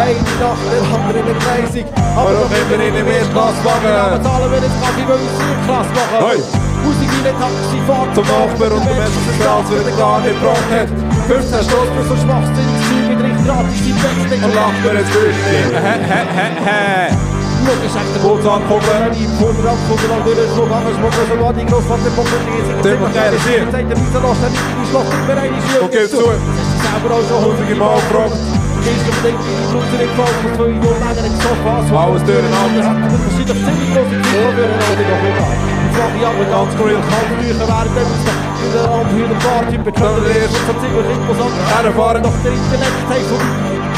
[0.00, 1.84] Eine nach der anderen Gleisig.
[2.16, 3.92] Aber noch immer in dem Erstklasswagen.
[3.92, 6.18] Aber zahlen wir jetzt Kaffee, weil wir Vierklasse machen.
[6.24, 6.40] Hey.
[6.80, 10.32] Musik in der Taxifahrt Zum Nachbar und der Mensch auf der Straße wieder gar nicht
[10.40, 10.88] gebracht hat.
[11.28, 14.44] 15 Stunden für so schwachsinniges Zeug mit richtig gratis die Backstage.
[14.48, 15.36] Und lacht mir jetzt wirklich.
[15.76, 17.12] Hä, hä, hä, hä.
[17.60, 18.96] Schau, ist echt der Kurz angucken.
[19.12, 22.44] Die Funder abgucken, dann durch den Schluck, aber schmucken, so war die Großvater Bock und
[22.48, 23.60] die jetzt Der macht geile Sieg.
[23.68, 26.24] Zeit der Mieter lässt, dann die Schloss nicht mehr rein, die Und gib zu.
[26.24, 28.59] selber auch schon Tausende Mal gefragt.
[28.80, 31.86] Gehst du bedenkt, wie die Blut nicht gefällt, was zwei Jahre länger nicht so was
[31.92, 32.82] Alles durcheinander.
[32.88, 35.48] Hat man wahrscheinlich ziemlich große Zeit für einen oder noch immer.
[35.90, 39.82] Ich frage mich aber ganz real, Kaltbücher wären dann uns noch in der Abhühner Bartyp
[39.84, 41.52] betrollen erst und so ziemlich Rhythmus an.
[41.70, 42.22] Herfahren.
[42.22, 43.40] Doch der Intellekt-Teil von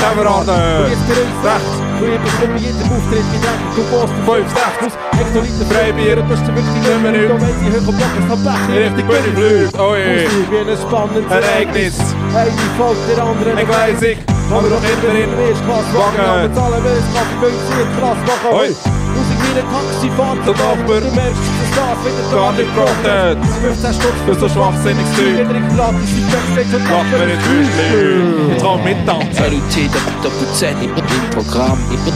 [0.03, 0.91] Kameraden.
[0.91, 1.75] Jetzt bei uns rechts.
[2.03, 3.61] Du bist mit jedem Auftritt mit Dreck.
[3.77, 4.43] Du post 5,
[4.83, 6.17] 6, Hektoliter Freibier.
[6.19, 7.23] Und das ist wirklich Nicht mehr nicht.
[7.23, 7.31] nicht.
[7.31, 8.77] Und wenn sie hoch am Block ist, dann Pech.
[8.83, 9.79] Richtig gute Flüge.
[9.79, 10.03] Oi.
[10.27, 11.95] Musik wie ein spannendes Ereignis.
[12.35, 13.59] Eine folgt der anderen.
[13.59, 14.32] Ich weiss ich.
[14.53, 15.95] Aber noch immer in Erstklasswagen.
[15.95, 16.21] Wagen.
[16.21, 17.05] Aber zahlen wir es
[19.13, 19.19] Sie.
[19.19, 20.39] Musik wie ein Taxifahrt.
[20.45, 21.01] Zum Nachbar.
[21.01, 23.39] Du merkst, dass das wieder Gar nicht gebracht hat.
[23.63, 25.33] 15 Stutz Für so schwachsinniges Zeug.
[25.33, 28.49] Wieder in gratis die Backstage und Lacht mir jetzt wirklich.
[28.49, 29.45] Jetzt kann man mittanzen.
[29.53, 29.77] LUT
[30.23, 32.15] Doppel Z im, im Programm, im, im,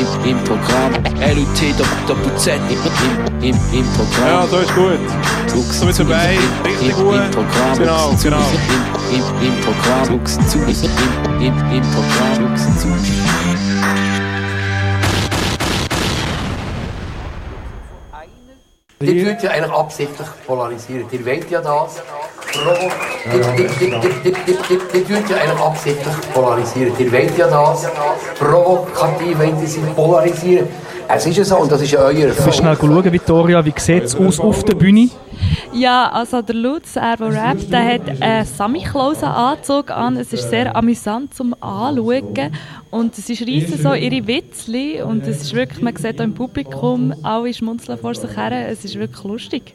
[0.00, 0.92] im, im Programm.
[1.20, 1.60] LUT
[2.08, 4.26] Doppel Z im, im, im, im Programm.
[4.26, 5.00] Ja, so ist gut.
[5.46, 6.34] So mit zu dabei.
[6.34, 7.14] im, Richtig im, gut.
[7.14, 7.78] Im Programm.
[7.78, 8.46] Genau, genau.
[9.10, 10.08] Im, im, im Programm.
[10.08, 10.68] Druck's zu im,
[11.40, 12.52] im, im Programm.
[19.02, 21.06] Ihr tut ja eigentlich absichtlich polarisieren.
[21.10, 22.02] Ihr wollt ja das.
[24.24, 26.92] Ihr, tut ja eigentlich absichtlich polarisieren.
[26.98, 27.88] Ihr wollt ja das.
[28.38, 30.68] Provokativ wollt ihr sie polarisieren.
[31.08, 33.74] Es ist ja so, und das ist ja euer Kannst du schnell schauen, Vittoria, wie
[33.76, 35.10] sieht es aus auf der Bühne?
[35.72, 40.16] Ja, also der Lutz, er der rappt, der hat einen Samichlausen-Anzug an.
[40.16, 42.52] Es ist sehr amüsant zum Anschauen.
[42.90, 47.14] Und sie schreissen so ihre Witzli und es ist wirklich, man sieht auch im Publikum,
[47.22, 48.68] alle schmunzeln vor sich her.
[48.68, 49.74] Es ist wirklich lustig.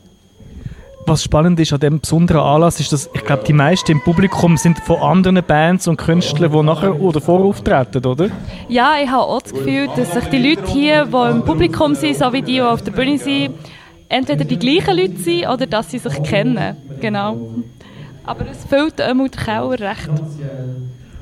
[1.07, 4.57] Was spannend ist an diesem besonderen Anlass, ist, dass ich glaube, die meisten im Publikum
[4.57, 8.29] sind von anderen Bands und Künstlern, die nachher oder vor auftreten, oder?
[8.67, 12.17] Ja, ich habe auch das Gefühl, dass sich die Leute hier, die im Publikum sind,
[12.17, 13.55] so wie die, die auf der Bühne sind,
[14.09, 16.75] entweder die gleichen Leute sind oder dass sie sich kennen.
[16.99, 17.37] Genau.
[18.25, 20.09] Aber es füllt einmal der Keller recht.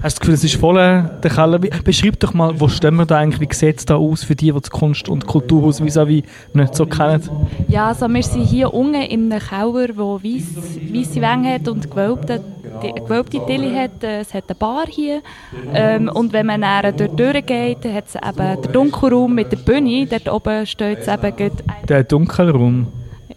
[0.03, 1.57] Hast du das Gefühl, es ist voll äh, der Keller?
[1.57, 4.51] Beschreib doch mal, wo stehen wir da eigentlich, wie sieht es da aus für die,
[4.51, 7.23] die das Kunst- und Kulturhaus vis-à-vis nicht so kennen?
[7.67, 12.41] Ja, also wir sind hier unten in einem Keller, der weisse Wände hat und gewölbte,
[12.83, 14.03] die, gewölbte Tilly hat.
[14.03, 15.21] Äh, Es hat eine Bar hier.
[15.73, 20.05] Ähm, und wenn man dann dort durchgeht, hat es eben den Dunkelraum mit der Bühne.
[20.05, 21.51] Dort oben steht es eben
[21.89, 22.87] Der Dunkelraum.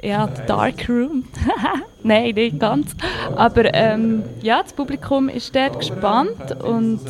[0.03, 1.25] ja, der Dark Room.
[2.09, 2.97] Nein, nicht ganz.
[3.37, 7.01] Aber ähm, ja, das Publikum ist dort gespannt und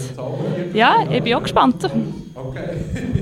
[0.75, 1.89] ja, ich bin auch gespannt.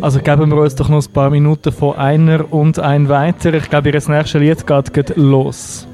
[0.01, 3.53] Also geben wir uns doch noch ein paar Minuten von einer und ein weiter.
[3.53, 5.87] Ich glaube, ihr nächstes Lied geht, geht los.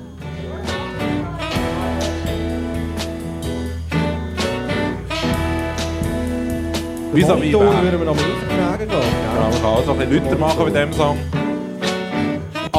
[7.12, 7.82] Wie Ton wer?
[7.82, 9.34] würden wir noch mal auftragen, glaube ich.
[9.34, 11.18] Ja, man kann auch so ein bisschen lauter machen mit diesem Song.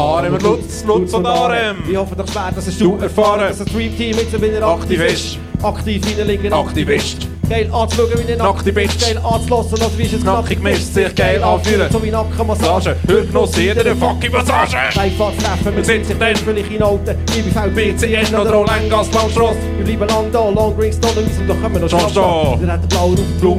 [0.03, 1.77] Arem und Lutz, Lutz und Arem.
[1.89, 3.39] Ich hoffe doch schwer, dass es Du erfahren.
[3.39, 5.25] dass das Dreamteam jetzt wieder aktiv Aktivist.
[5.25, 5.63] ist.
[5.63, 6.51] Aktiv reinlegen.
[6.53, 7.27] Aktivist.
[7.49, 8.99] Geil anzuschauen, wie der Aktivist.
[9.01, 11.89] Geil anzulassen, also wie es Nackig mischt sich geil anfühlen.
[11.91, 12.73] So wie Nackenmassage.
[12.73, 14.77] Massage, Hörgenuss, jeder fucking Massage.
[14.99, 17.15] Einfahrtreffen, wir sind sich dann völlig in Alten.
[17.35, 19.57] Ich bin fällt BCN oder Rolengas, Landstrasse.
[19.77, 22.09] Wir bleiben lang da, Long Stone, und wir sind doch kommen noch Straße.
[22.11, 22.61] stehen.
[22.65, 23.39] Der hat den blauen Ruf.
[23.39, 23.57] Blue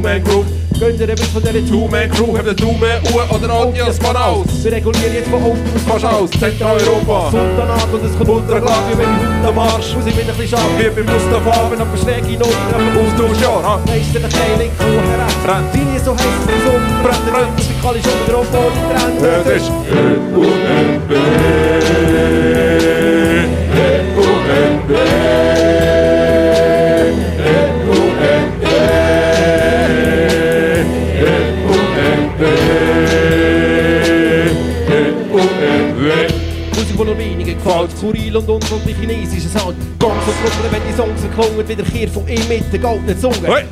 [0.80, 2.82] Gönnt ihr bisschen von dieser Two-Man-Crew, habt ihr Daumen,
[3.14, 4.46] Uhr oder Audios voraus.
[4.62, 7.30] Wir regulieren jetzt von unten aus Fast aus, Zentraleuropa.
[7.30, 9.94] Sultanat und es kommt Ultraglas, wie wenn ich heute am Arsch.
[9.94, 10.78] Muss ich wieder ein bisschen schauen.
[10.78, 13.80] Wie beim Mustafa, Wenn aber schräg in Not, Austauschjahr, ha?
[13.86, 15.34] Meisterlich heilig, Kuh herab.
[15.46, 15.74] Brennt.
[15.74, 17.54] Linie so heiß wie Sonne, brennt, brennt.
[17.56, 18.58] Musikalisch unter der Opa,
[18.90, 19.18] Trend.
[19.46, 19.70] Es ist
[20.34, 21.00] Musik,
[24.98, 25.23] die
[37.44, 37.90] wenigen gefällt.
[37.96, 39.44] Skurril und unglaublich chinesisch.
[39.44, 42.80] Es halt ganz so Gruppen, wenn die Songs erklungen, wieder Kehr von ihm mit der
[42.80, 43.46] goldenen Zunge.
[43.46, 43.64] Hey.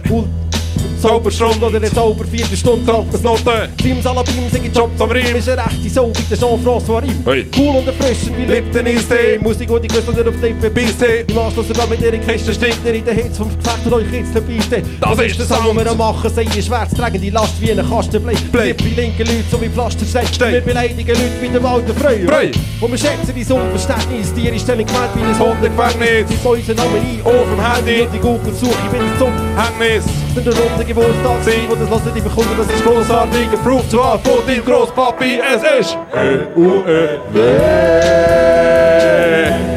[1.03, 3.45] Zauberstunde oder eine Zauberviertelstunde trägt das Noten.
[3.45, 5.35] Beim Salabim singe ich Jobs am Riem.
[5.35, 7.25] Ist eine rechte Sau wie der Jean-François Rim.
[7.25, 7.47] Hey.
[7.59, 9.41] Cool und erfrischend wie Lipton ist der.
[9.41, 11.25] Musik und die Küsse nicht auf die Bebiste.
[11.27, 14.11] dass er da mit ihren Kästen steckt, der in den Hitz vom Gefecht und euch
[14.13, 14.83] Kitzel beiste.
[15.01, 15.77] Das ist der Sound.
[15.77, 18.53] Was wir machen, sei ihr schwarz, tragen die Last wie ein Kastenblick.
[18.53, 20.39] Blick wie linke Leute, so wie Pflaster steckt.
[20.41, 22.57] Wir beleidigen Leute wie der Walter Freund.
[22.81, 24.33] Und wir schätzen dein Unverständnis.
[24.35, 26.29] Dir ist Stellung gemeint wie ein Hundegefängnis.
[26.29, 28.03] Sie beugen Namen ein, Ohr vom Handy.
[28.03, 30.05] Und Die Google suche ich bin zum Hängnis.
[30.35, 33.49] Sind der Runde Geburtstag sein, Und das Lassen dich bekommt, das ist großartig.
[33.65, 36.83] Proof zwar von deinem Großpapi, es ist EUEW.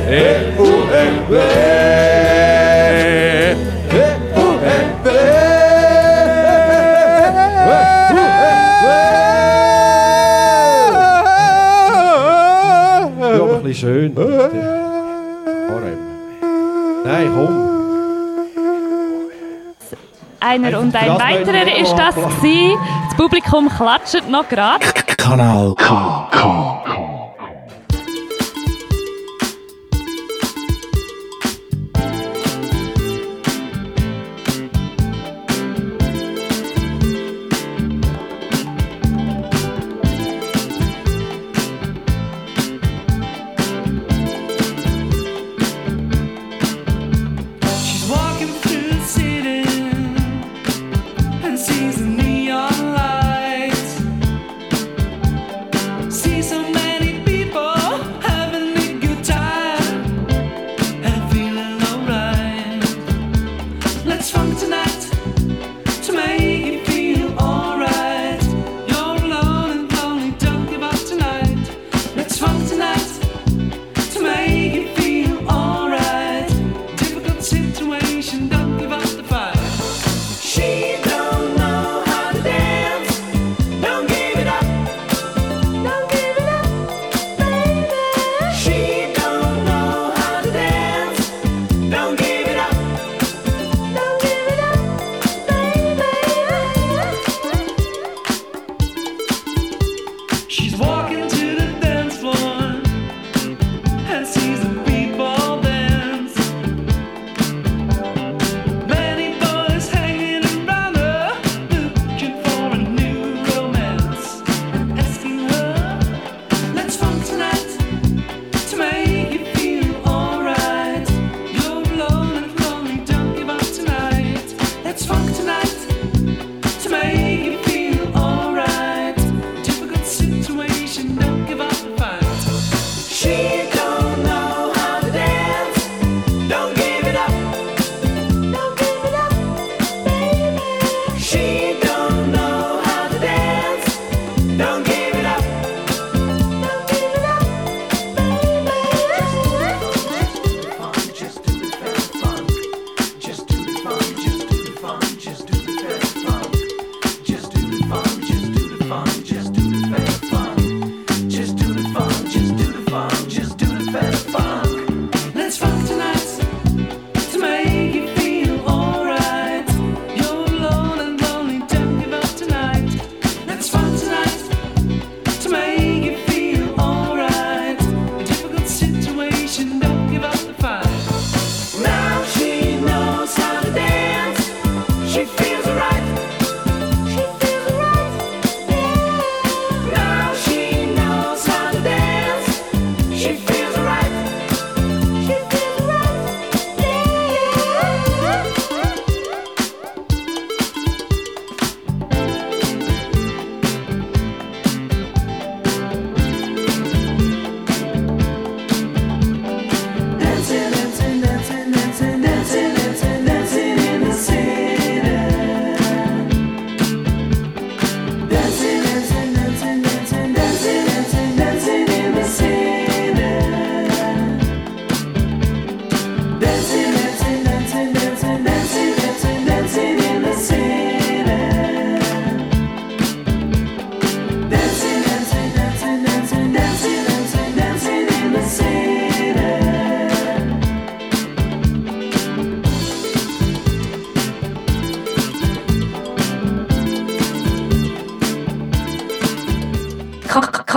[0.09, 1.35] EUEW.
[13.17, 14.13] Ja, aber ein bisschen schön.
[17.05, 17.74] Nein, komm
[20.45, 22.77] einer und ein weiterer ist das gewesen.
[23.07, 24.85] Das Publikum klatscht noch gerade.
[25.17, 26.27] Kanal K.
[26.31, 26.84] K.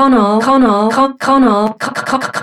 [0.09, 0.89] Kanal, Kanal,
[1.19, 1.75] Kanal,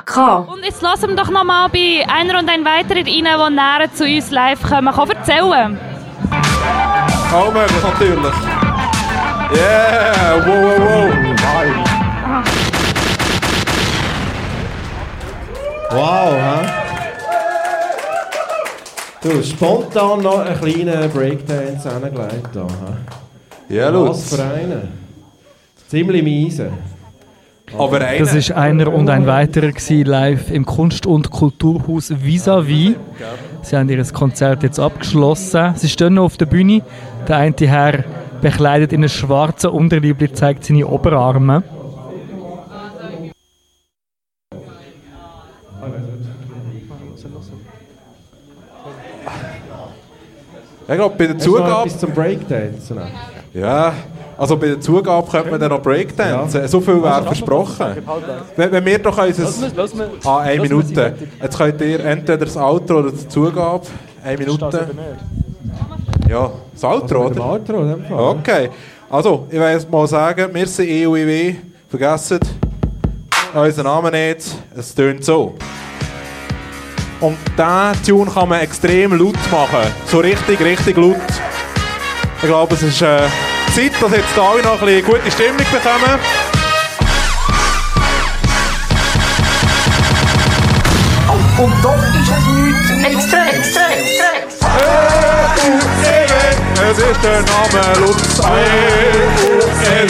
[0.05, 3.21] K Und jetzt lassen wir doch noch mal bei einer und ein weiterer rein, die
[3.23, 4.93] näher zu uns live kommen.
[4.93, 5.79] Kann erzählen.
[7.31, 8.35] Kaum möglich, natürlich.
[9.51, 11.09] Yeah, wow, wow,
[11.41, 11.65] wow.
[15.89, 16.69] Wow, hä?
[19.23, 22.49] Du, hast spontan noch einen kleinen Breakdance angelegt
[23.67, 23.75] hier.
[23.75, 24.87] Ja, Was für einen.
[25.87, 26.71] Ziemlich miese.
[27.77, 28.19] Aber einer.
[28.19, 32.95] Das ist einer und ein weiterer gewesen, live im Kunst- und Kulturhaus Vis-à-vis.
[33.61, 35.73] Sie haben ihr Konzert jetzt abgeschlossen.
[35.75, 36.81] Sie stehen noch auf der Bühne.
[37.27, 38.03] Der eine Herr
[38.41, 41.63] bekleidet in einem schwarzen Unterliebli zeigt seine Oberarme.
[50.87, 51.87] Ich glaube, bei der noch Zugabe.
[51.87, 52.99] etwas zum Breakdancen?
[53.53, 53.93] Ja,
[54.37, 56.67] also bei der Zugabe könnte man dann noch Breakdancen.
[56.67, 57.97] So viel wäre versprochen.
[58.55, 59.47] Wenn, wenn wir doch unser...
[60.25, 61.15] Ah, eine Minute.
[61.41, 63.85] Jetzt könnt ihr entweder das Outro oder die Zugabe.
[64.23, 64.89] Eine Minute.
[66.29, 67.45] Ja, das Outro, dem oder?
[67.45, 68.19] Outro, in dem Fall.
[68.19, 68.69] Okay.
[69.09, 71.55] Also, ich will jetzt mal sagen, wir sind EUIW.
[71.87, 72.39] Vergessen
[73.53, 74.55] unseren Namen nicht.
[74.75, 75.55] Es tönt so.
[77.21, 79.91] Und diesen Tune kann man extrem laut machen.
[80.07, 81.15] So richtig, richtig laut.
[82.41, 83.21] Ich glaube, es ist äh,
[83.75, 86.19] Zeit, dass jetzt alle noch ein bisschen gute Stimmung bekommen.
[91.57, 92.45] Und doch ist es
[92.95, 94.67] nichts extra, extra, extra,
[96.89, 98.39] Es ist der Name Lutz.
[98.39, 100.05] E-U-E-W-E.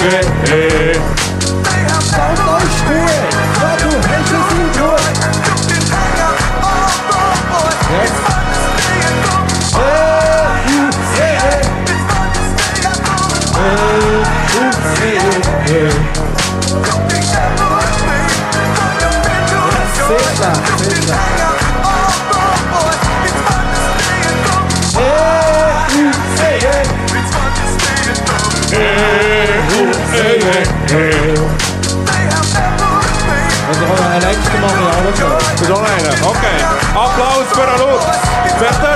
[1.95, 2.49] Also kann man
[3.82, 5.24] einen nächsten
[30.95, 31.49] heel.
[33.67, 36.53] Dat is gewoon een lijkste man die alles Dat is wel Oké,
[36.93, 38.01] applaus voor Anouk.
[38.57, 38.94] Vechter.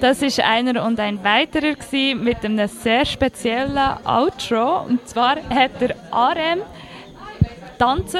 [0.00, 1.74] Das ist einer und ein weiterer
[2.14, 4.82] mit einem sehr speziellen Outro.
[4.82, 6.62] Und zwar hat der RM
[7.80, 8.16] tanzt,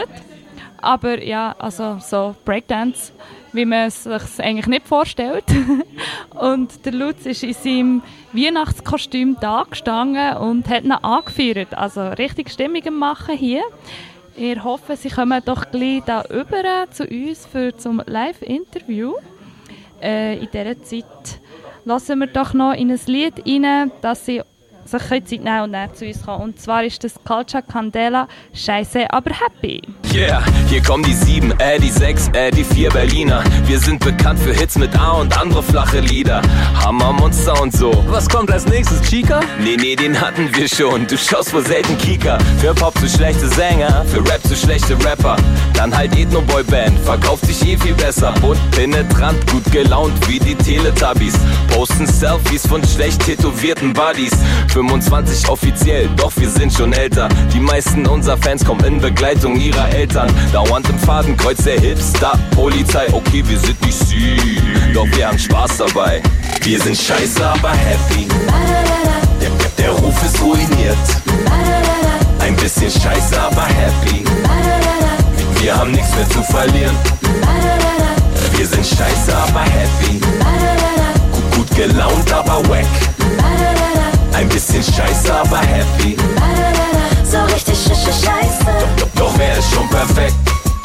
[0.79, 3.12] aber ja, also so Breakdance,
[3.53, 5.45] wie man es sich eigentlich nicht vorstellt.
[6.35, 8.03] und der Lutz ist in seinem
[8.33, 11.74] Weihnachtskostüm da gestanden und hat ihn angeführt.
[11.74, 13.62] Also richtig Stimmung machen hier.
[14.35, 19.14] Wir hoffen, Sie kommen doch gleich da rüber zu uns für zum Live-Interview.
[20.01, 21.38] Äh, in dieser Zeit
[21.85, 24.43] lassen wir doch noch in ein Lied rein, dass Sie
[24.91, 26.45] sich Zeit nehmen und dann zu uns kommen.
[26.45, 29.82] Und zwar ist das Culture Candela Scheiße, aber happy.
[30.12, 33.45] Yeah, hier kommen die sieben, äh, die sechs, äh, die vier Berliner.
[33.66, 36.41] Wir sind bekannt für Hits mit A und andere flache Lieder.
[36.82, 37.93] Hammer, Monster und so.
[38.09, 39.41] Was kommt als nächstes, Chica?
[39.62, 41.07] Nee, nee, den hatten wir schon.
[41.07, 42.39] Du schaust wohl selten Kika.
[42.59, 45.36] Für Pop zu schlechte Sänger, für Rap zu schlechte Rapper.
[45.74, 48.32] Dann halt Ethno-Boy-Band, verkauft sich eh viel besser.
[48.43, 51.34] Und penetrant, gut gelaunt wie die Teletubbies.
[51.74, 54.32] Posten Selfies von schlecht tätowierten Buddies.
[54.79, 57.29] 25 offiziell, doch wir sind schon älter.
[57.53, 60.33] Die meisten unserer Fans kommen in Begleitung ihrer Eltern.
[60.53, 63.09] Dauernd im Fadenkreuz der Hipster, Polizei.
[63.12, 64.61] Okay, wir sind nicht sie,
[64.95, 66.22] doch wir haben Spaß dabei.
[66.62, 68.29] Wir sind scheiße, aber happy.
[69.41, 70.97] Der, der, der Ruf ist ruiniert.
[72.39, 74.24] Ein bisschen scheiße, aber happy.
[75.61, 76.95] Wir haben nichts mehr zu verlieren.
[78.57, 80.20] Wir sind scheiße, aber happy.
[81.33, 82.87] Gut, gut gelaunt, aber wack.
[84.39, 86.16] Ein bisschen scheiße, aber happy.
[87.24, 88.66] So richtig scheiße.
[88.97, 90.36] Doch, doch wer ist schon perfekt?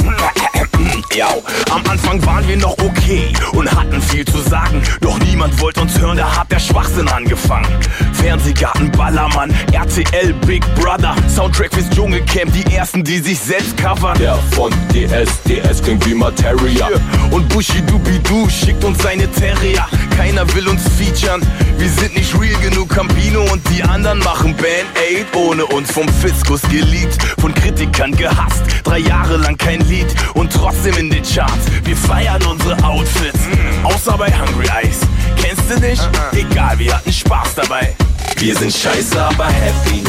[1.15, 1.27] Ja,
[1.69, 4.81] am Anfang war waren wir noch okay und hatten viel zu sagen.
[5.01, 7.67] Doch niemand wollte uns hören, da hat der Schwachsinn angefangen.
[8.13, 14.17] Fernsehgarten, Ballermann, RTL, Big Brother, Soundtrack fürs Dschungelcamp, die ersten, die sich selbst covern.
[14.17, 16.89] Der von DS, DS klingt wie Materia.
[17.29, 19.85] Und Bushi Dubidu schickt uns seine Terrier.
[20.15, 21.41] Keiner will uns featuren,
[21.77, 22.89] wir sind nicht real genug.
[22.89, 25.91] Campino und die anderen machen Band Aid ohne uns.
[25.91, 28.61] Vom Fiskus geliebt, von Kritikern gehasst.
[28.83, 31.65] Drei Jahre lang kein Lied und trotzdem in den Charts.
[31.83, 33.39] Wir feiern unsere Outfits,
[33.83, 34.99] außer bei Hungry Eyes.
[35.41, 36.07] Kennst du nicht?
[36.33, 37.95] Egal, wir hatten Spaß dabei.
[38.37, 40.03] Wir sind scheiße, aber happy.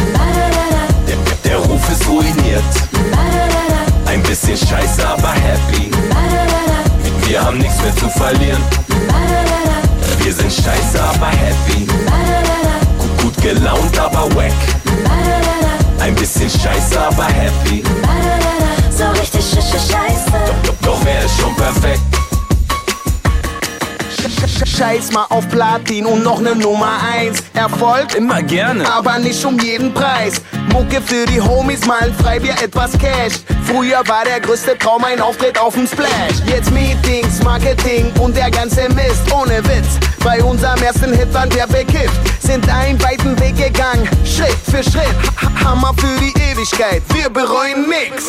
[1.06, 1.16] Der,
[1.50, 2.64] der Ruf ist ruiniert.
[4.06, 5.90] Ein bisschen scheiße, aber happy.
[7.26, 8.62] Wir haben nichts mehr zu verlieren.
[10.24, 11.86] Wir sind scheiße, aber happy.
[12.98, 14.52] Gut, gut gelaunt, aber wack.
[16.00, 17.84] Ein bisschen scheiße, aber happy.
[18.90, 20.32] So richtig sch sch scheiße.
[20.64, 22.00] Doch, doch wer ist schon perfekt?
[24.64, 27.44] Scheiß mal auf Platin und noch ne Nummer 1.
[27.52, 28.14] Erfolg?
[28.14, 28.90] Immer gerne.
[28.90, 30.40] Aber nicht um jeden Preis.
[30.72, 33.34] Mucke für die Homies, malen frei wir etwas Cash.
[33.66, 36.40] Früher war der größte Traum ein Auftritt auf dem Splash.
[36.46, 39.30] Jetzt Meetings, Marketing und der ganze Mist.
[39.32, 39.98] Ohne Witz.
[40.24, 42.18] Bei unserem ersten Hit waren wir bekifft.
[42.40, 44.08] Sind einen weiten Weg gegangen.
[44.24, 45.14] Schritt für Schritt.
[45.42, 47.02] Ha- Hammer für die Ewigkeit.
[47.12, 48.24] Wir bereuen nix.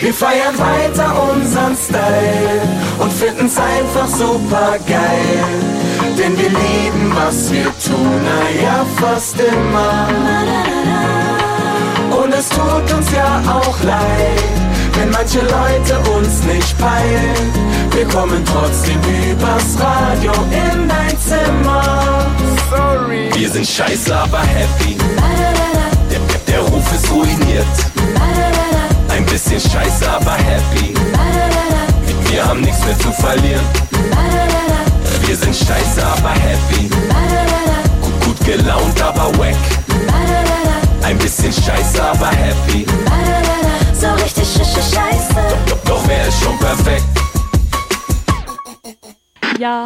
[0.00, 2.62] Wir feiern weiter unseren Style
[2.98, 5.44] und finden's einfach super geil.
[6.18, 10.08] Denn wir lieben, was wir tun, naja, fast immer.
[12.22, 14.42] Und es tut uns ja auch leid,
[14.98, 17.73] wenn manche Leute uns nicht peilen.
[17.94, 18.98] Wir kommen trotzdem
[19.30, 22.26] übers Radio in dein Zimmer.
[22.68, 23.30] Sorry.
[23.34, 24.96] Wir sind scheiße, aber happy.
[26.10, 27.66] Der, der, der Ruf ist ruiniert.
[29.08, 30.73] Ein bisschen scheiße, aber happy.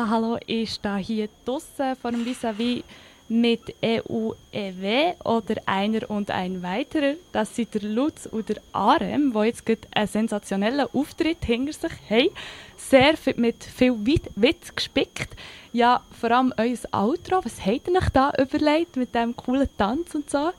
[0.07, 2.84] Hallo, ich stehe hier draussen vor dem Vis-à-vis
[3.28, 7.14] mit EUEW oder einer und ein weiterer.
[7.32, 11.92] Das sind der Lutz und der Arem, die jetzt gerade einen sensationellen Auftritt hinter sich
[12.09, 12.28] haben.
[12.76, 15.34] Sehr viel, mit viel Wit- Witz gespickt.
[15.72, 17.40] Ja, vor allem euer Outro.
[17.44, 20.51] Was habt ihr euch da überlegt mit diesem coolen Tanz und so?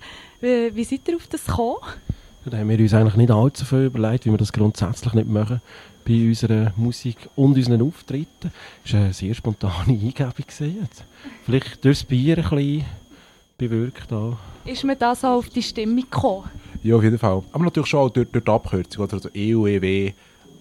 [0.42, 1.78] Wie, wie seid ihr auf das gekommen?
[2.46, 5.62] Da haben wir uns eigentlich nicht allzu viel überlegt, wie wir das grundsätzlich nicht machen
[6.10, 8.52] bei unserer Musik und unseren Auftritten.
[8.84, 10.34] Es war eine sehr spontane Eingebung.
[10.38, 11.04] jetzt.
[11.46, 12.86] Vielleicht durchs Bier ein bisschen
[13.60, 14.12] bewirkt.
[14.12, 14.38] Auch.
[14.66, 16.50] Ist mir da so auf die Stimmung gekommen?
[16.82, 17.44] Ja, auf jeden Fall.
[17.52, 19.04] Aber natürlich schon auch durch, durch die Abkürzung.
[19.04, 19.14] Oder?
[19.14, 20.14] Also EUEW,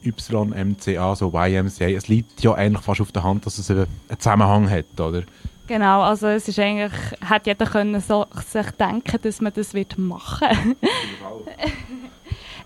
[0.03, 1.88] YMCA, so YMCA.
[1.88, 3.86] Es liegt ja eigentlich fast auf der Hand, dass es einen
[4.18, 5.22] Zusammenhang hat, oder?
[5.66, 6.92] Genau, also es ist eigentlich,
[7.22, 10.76] hat jeder können so, sich denken, dass man das wird machen.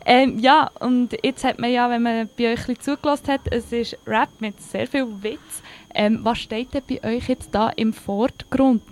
[0.04, 3.72] ähm, ja, und jetzt hat man ja, wenn man bei euch ein zugelassen hat, es
[3.72, 5.62] ist Rap mit sehr viel Witz.
[5.94, 8.82] Ähm, was steht denn bei euch jetzt da im Vordergrund?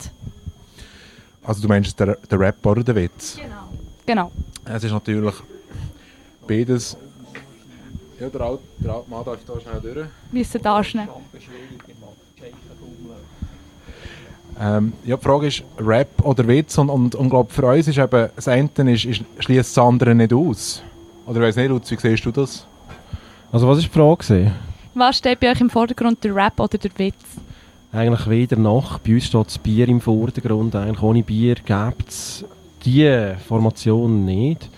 [1.42, 3.38] Also du meinst der, der Rap oder der Witz?
[4.06, 4.30] Genau.
[4.64, 5.34] Es ist natürlich
[6.46, 6.96] beides...
[8.18, 10.06] Ja, der alte, der alte Mann darf da schnell durch.
[10.30, 11.08] Müssen da schnell.
[14.60, 17.96] Ähm, ja, die Frage ist Rap oder Witz und, und, und glaub, für uns ist
[17.96, 20.82] eben das eine ist, ist, schließt das andere nicht aus.
[21.30, 22.66] Oder weiss nicht, Lutz, wie siehst du das?
[23.52, 24.50] Also was war die Frage?
[24.94, 27.14] Was steht bei euch im Vordergrund, der Rap oder der Witz?
[27.92, 28.98] Eigentlich weder noch.
[28.98, 30.74] Bei uns steht das Bier im Vordergrund.
[30.74, 32.44] Eigentlich ohne Bier gibt es
[32.84, 34.68] diese Formation nicht.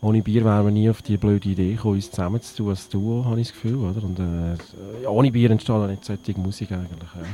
[0.00, 3.40] Ohne Bier wären wir nie auf die blöde Idee gekommen, uns zusammenzutun als Duo, habe
[3.40, 3.78] ich das Gefühl.
[3.78, 4.00] Oder?
[4.04, 7.10] Und, äh, ohne Bier entsteht auch nicht solche Musik eigentlich.
[7.16, 7.26] Ja.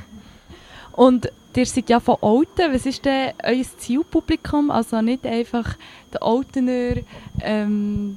[0.97, 2.73] Und ihr seid ja von Olten.
[2.73, 4.71] Was ist denn euer Zielpublikum?
[4.71, 5.77] Also nicht einfach
[6.13, 6.97] die Oltener
[7.43, 8.17] ähm,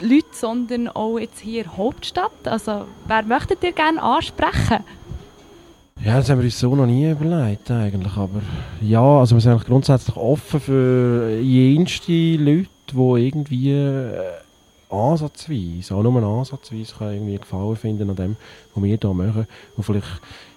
[0.00, 2.46] Leute, sondern auch jetzt hier der Hauptstadt.
[2.46, 4.84] Also wer möchtet ihr gerne ansprechen?
[6.04, 8.40] Ja, das haben wir uns so noch nie überlegt eigentlich, aber
[8.80, 14.14] ja, also wir sind eigentlich grundsätzlich offen für jenste Leute, die irgendwie äh,
[14.90, 18.36] ansatzweise, auch nur ansatzweise können irgendwie Gefallen finden an dem,
[18.74, 19.46] was wir hier machen.
[19.76, 20.06] Und vielleicht,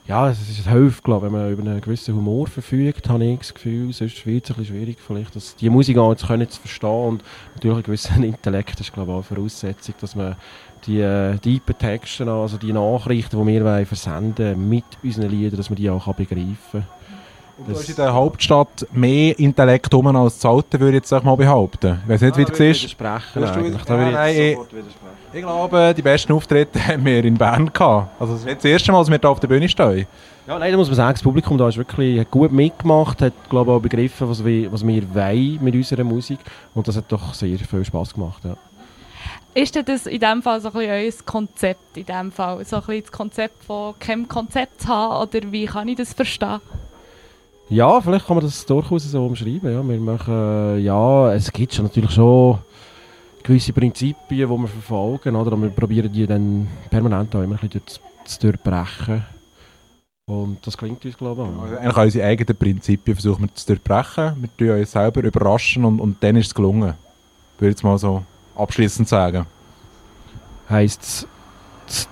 [0.08, 3.40] ja, es ist hilft, glaube ich, wenn man über einen gewissen Humor verfügt, habe ich
[3.40, 6.50] das Gefühl, sonst wird es ein bisschen schwierig vielleicht, dass die Musik auch zu können
[6.50, 7.24] zu verstehen und
[7.56, 10.36] natürlich ein gewisser Intellekt ist, glaube ich, auch eine Voraussetzung, dass man
[10.88, 15.70] die äh, tiefen Texte, also die Nachrichten, die wir wollen versenden mit unseren Liedern, dass
[15.70, 16.86] man die auch kann begreifen kann.
[17.68, 21.36] Du hast in der Hauptstadt mehr Intellekt rum als das Alte, würde ich jetzt mal
[21.36, 22.00] behaupten.
[22.06, 22.82] Ich weiß nicht, wie du siehst.
[22.82, 23.84] widersprechen eigentlich.
[23.84, 25.21] Da würde ich Ja, jetzt nein, ich- sofort widersprechen.
[25.34, 28.20] Ich glaube, die besten Auftritte haben wir in Bern gehabt.
[28.20, 30.06] Also es ist das erste Mal, dass wir hier auf der Bühne stehen.
[30.46, 33.34] Ja, nein, da muss man sagen, das Publikum da ist wirklich hat gut mitgemacht, hat
[33.50, 36.40] glaube ich, auch begriffen, was wir, was wir wollen mit unserer Musik
[36.74, 38.44] und das hat doch sehr viel Spaß gemacht.
[38.44, 38.58] Ja.
[39.54, 41.98] Ist denn das in dem Fall so ein bisschen euer Konzept?
[41.98, 42.66] In dem Fall?
[42.66, 45.30] So ein bisschen das Konzept von keinem Konzept zu haben?
[45.30, 46.60] Oder wie kann ich das verstehen?
[47.70, 49.72] Ja, vielleicht kann man das durchaus so umschreiben.
[49.72, 49.88] Ja.
[49.88, 52.60] Wir machen, ja, es gibt schon natürlich schon
[53.44, 55.52] gewisse Prinzipien, die wir verfolgen, oder?
[55.52, 59.24] aber wir probieren die dann permanent auch immer ein bisschen durch, zu durchbrechen.
[60.26, 61.64] Und das klingt uns, glaube ich, auch.
[61.64, 64.36] Also eigentlich unsere eigenen Prinzipien versuchen wir zu durchbrechen.
[64.40, 66.94] Wir tun uns selber überraschen und, und dann ist es gelungen.
[67.58, 68.24] Würde ich jetzt mal so
[68.56, 69.46] abschließend sagen.
[70.70, 71.28] Heisst es
[71.88, 72.08] zu,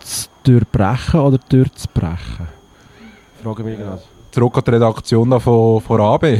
[0.00, 2.48] zu durchbrechen oder durchzubrechen?
[3.42, 4.02] Frage mich gerade.
[4.30, 6.38] Zurück an die Redaktion da von, von AB.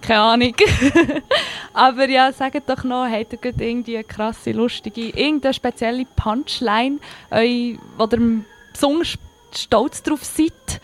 [0.00, 0.54] Keine Ahnung.
[1.76, 6.96] Aber ja, sagt doch noch, habt ihr gerade irgendwie eine krasse, lustige, irgendeine spezielle Punchline,
[7.30, 9.18] wo ihr besonders
[9.54, 10.80] stolz drauf seid?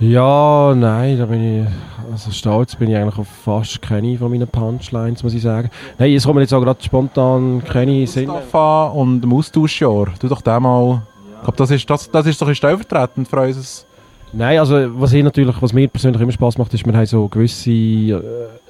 [0.00, 1.68] Ja, nein, da bin ich,
[2.10, 5.70] also stolz bin ich eigentlich auf fast keine von meinen Punchlines, muss ich sagen.
[5.98, 8.26] Nein, es kommt mir jetzt auch gerade spontan keine Sinn.
[8.26, 10.06] Mustafa und dem Austauschjahr.
[10.18, 11.02] Du doch den mal...
[11.36, 13.86] Ich glaube, das ist, das, das ist bisschen stellvertretend für uns.
[14.32, 17.26] Nein, also was, ich natürlich, was mir persönlich immer Spaß macht, ist, wir haben so
[17.26, 18.20] gewisse äh,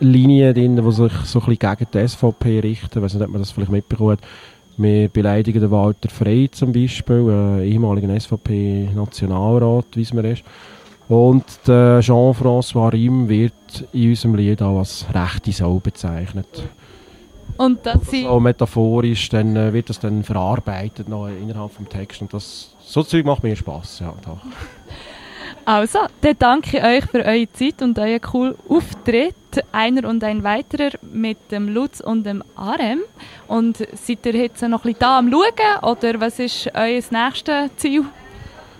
[0.00, 2.98] Linien drin, die sich so ein bisschen gegen die SVP richten.
[2.98, 4.20] Ich weiß nicht, ob man das vielleicht mitbekommen hat.
[4.78, 10.44] Wir beleidigen den Walter Frey zum Beispiel, äh, ehemaligen SVP-Nationalrat, wie es mir ist.
[11.08, 13.52] Und Jean-François Riem wird
[13.92, 16.62] in unserem Lied auch als rechte Sau bezeichnet.
[17.56, 18.22] Und sie...
[18.22, 22.22] So metaphorisch dann, äh, wird das dann verarbeitet noch innerhalb des Textes.
[22.22, 24.38] Und das, so Zeug macht mir Spaß, ja, doch.
[25.64, 29.34] Also, dann danke ich euch für eure Zeit und euren coolen Auftritt.
[29.72, 33.00] Einer und ein weiterer mit dem Lutz und dem Arem.
[33.48, 37.76] Und seid ihr jetzt noch ein bisschen da am Schauen oder was ist euer nächstes
[37.76, 38.04] Ziel?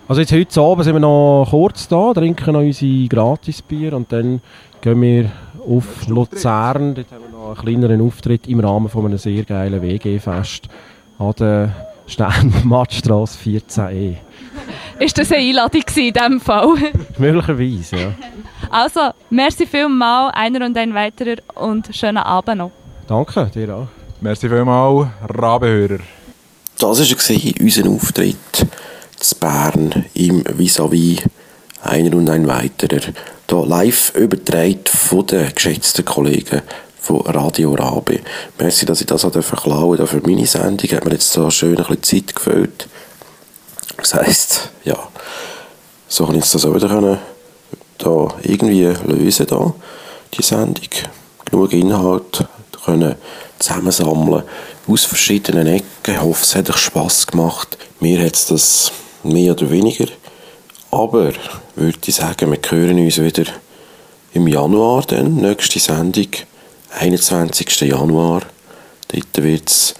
[0.07, 4.41] Also jetzt heute Abend sind wir noch kurz da, trinken noch unsere Gratisbier und dann
[4.81, 5.31] gehen wir
[5.67, 6.95] auf Luzern.
[6.95, 10.67] Dort haben wir noch einen kleineren Auftritt im Rahmen von einem sehr geilen WG-Fest
[11.19, 14.17] an der Sternmattstrasse 14e.
[14.99, 16.75] Ist das eine Einladung in diesem Fall?
[17.17, 18.13] Möglicherweise, ja.
[18.69, 22.71] Also, merci vielmals, einer und ein weiterer und schönen Abend noch.
[23.07, 23.87] Danke, dir auch.
[24.19, 25.99] Merci vielmals, Rabenhörer.
[26.77, 28.67] Das war unser Auftritt
[29.17, 31.23] zu Bern im Vis-à-vis
[31.83, 33.01] einer und ein weiterer.
[33.49, 36.61] Hier live übertragen von den geschätzten Kollegen
[37.01, 38.19] von Radio Rabe.
[38.59, 40.19] Merci, dass ich das auch klauen durfte.
[40.19, 42.87] Für meine Sendung hat mir jetzt so schön ein bisschen Zeit gefüllt.
[43.97, 44.97] Das heisst, ja,
[46.07, 47.17] so kann ich das auch wieder können,
[47.97, 49.73] da irgendwie lösen, da,
[50.33, 50.87] die Sendung.
[51.45, 52.45] Genug Inhalt
[52.85, 53.15] können
[53.57, 54.43] zusammensammeln
[54.87, 55.85] aus verschiedenen Ecken.
[56.13, 57.77] Ich hoffe, es hat euch Spass gemacht.
[57.99, 58.91] Mir hat es das
[59.23, 60.05] mehr oder weniger.
[60.91, 61.31] Aber
[61.75, 63.45] würde ich sagen, wir hören uns wieder
[64.33, 66.27] im Januar, dann, nächste Sendung,
[66.99, 67.81] 21.
[67.81, 68.41] Januar.
[69.07, 69.95] Dort wird es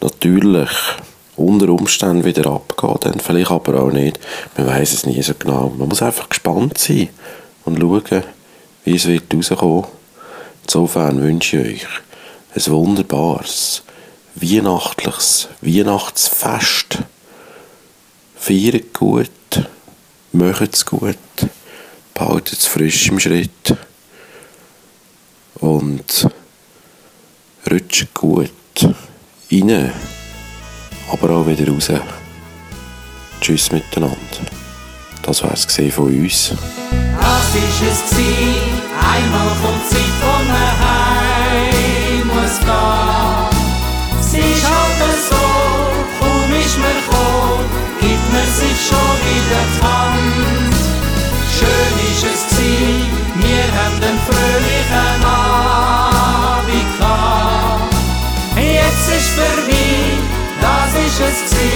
[0.00, 0.70] natürlich
[1.36, 4.18] unter Umständen wieder abgehen, dann vielleicht aber auch nicht.
[4.56, 5.72] Man weiß es nie so genau.
[5.76, 7.08] Man muss einfach gespannt sein
[7.64, 8.24] und schauen,
[8.84, 9.84] wie es wird rauskommen.
[10.64, 13.82] Insofern wünsche ich euch ein wunderbares,
[14.34, 16.98] weihnachtliches Weihnachtsfest.
[18.36, 19.30] Feiert gut,
[20.32, 21.16] macht es gut,
[22.14, 23.76] behaltet es frisch im Schritt
[25.60, 26.28] und
[27.70, 28.50] rutscht gut
[29.50, 29.92] rein,
[31.12, 31.90] aber auch wieder raus.
[33.40, 34.16] Tschüss miteinander.
[35.22, 36.54] Das wär's gesehen von uns.
[37.20, 38.16] Das ist es
[38.98, 43.58] einmal kommt Zeit, wo man heim muss gehen.
[44.20, 45.44] Es ist halt so,
[46.18, 47.64] kaum ist man gekommen,
[48.00, 50.76] gibt man sich schon wieder die Hand.
[51.56, 52.57] Schön ist es
[61.20, 61.70] es gsi,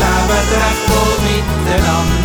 [0.00, 0.86] leben recht
[1.24, 2.24] miteinander.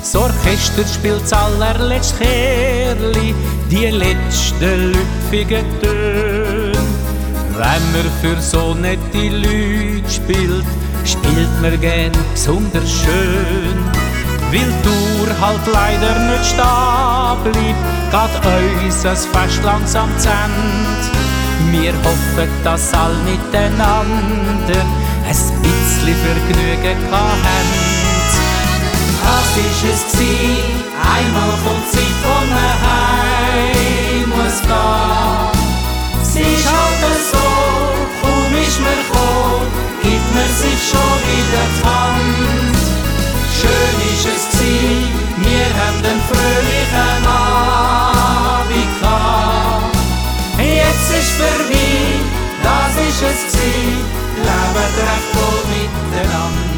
[0.00, 3.34] Das Orchester spielt das allerletzte Kerli,
[3.70, 6.72] die letzten lüpfigen Töne.
[7.52, 10.64] Wenn man für so nette Leute spielt,
[11.04, 13.78] spielt man gern besonders schön.
[14.50, 21.20] Weil die Tour halt leider nicht stehen bleibt, geht uns das Fest langsam zu Ende.
[21.70, 24.84] Wir hoffen, dass all miteinander
[25.30, 27.40] ein bisschen Vergnügen haben.
[29.22, 30.58] Das ist es gsi,
[31.14, 35.54] Einmal kommt Zeit, wo man heim muss gehen.
[36.22, 37.46] Sie ist halt so,
[38.20, 39.70] kaum ist man gekommen,
[40.02, 42.78] gibt man sich schon wieder die Hand.
[43.58, 45.06] Schön ist es gsi,
[45.44, 49.94] wir haben den fröhlichen Abend gehabt.
[50.58, 52.18] Jetzt ist vorbei,
[52.64, 56.70] das ist es gsi, leben recht wohl miteinander.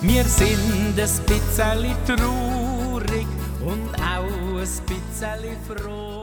[0.00, 3.26] Wir sind ein bisschen traurig
[3.60, 6.13] und auch ein bisschen froh.